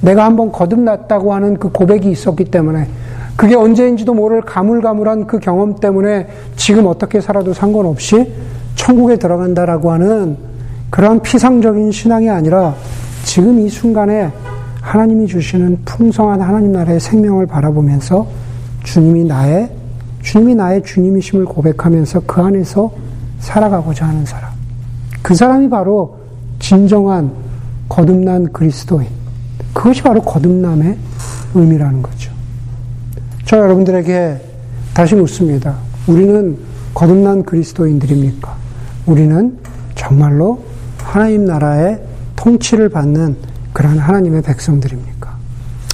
내가 0.00 0.24
한번 0.24 0.52
거듭났다고 0.52 1.34
하는 1.34 1.56
그 1.56 1.70
고백이 1.70 2.10
있었기 2.10 2.44
때문에 2.44 2.88
그게 3.36 3.54
언제인지도 3.54 4.14
모를 4.14 4.40
가물가물한 4.40 5.26
그 5.26 5.38
경험 5.38 5.76
때문에 5.76 6.28
지금 6.56 6.86
어떻게 6.86 7.20
살아도 7.20 7.52
상관없이 7.52 8.32
천국에 8.74 9.16
들어간다라고 9.16 9.92
하는 9.92 10.36
그러한 10.90 11.20
피상적인 11.20 11.92
신앙이 11.92 12.30
아니라 12.30 12.74
지금 13.24 13.60
이 13.60 13.68
순간에 13.68 14.30
하나님이 14.80 15.26
주시는 15.26 15.80
풍성한 15.84 16.40
하나님 16.40 16.72
나라의 16.72 17.00
생명을 17.00 17.46
바라보면서 17.46 18.26
주님이 18.84 19.24
나의 19.24 19.68
주님이 20.22 20.54
나의 20.54 20.82
주님이심을 20.84 21.44
고백하면서 21.44 22.22
그 22.26 22.40
안에서 22.40 22.90
살아가고자 23.40 24.06
하는 24.06 24.24
사람. 24.24 24.55
그 25.26 25.34
사람이 25.34 25.68
바로 25.68 26.20
진정한 26.60 27.32
거듭난 27.88 28.52
그리스도인. 28.52 29.08
그것이 29.74 30.00
바로 30.00 30.22
거듭남의 30.22 30.96
의미라는 31.52 32.00
거죠. 32.00 32.30
저 33.44 33.58
여러분들에게 33.58 34.40
다시 34.94 35.16
묻습니다. 35.16 35.78
우리는 36.06 36.56
거듭난 36.94 37.42
그리스도인들입니까? 37.42 38.54
우리는 39.06 39.58
정말로 39.96 40.62
하나님 40.98 41.44
나라의 41.44 42.00
통치를 42.36 42.88
받는 42.88 43.36
그러한 43.72 43.98
하나님의 43.98 44.42
백성들입니까? 44.42 45.36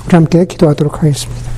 우리 0.09 0.15
함께 0.15 0.45
기도하도록 0.45 0.99
하겠습니다. 0.99 1.51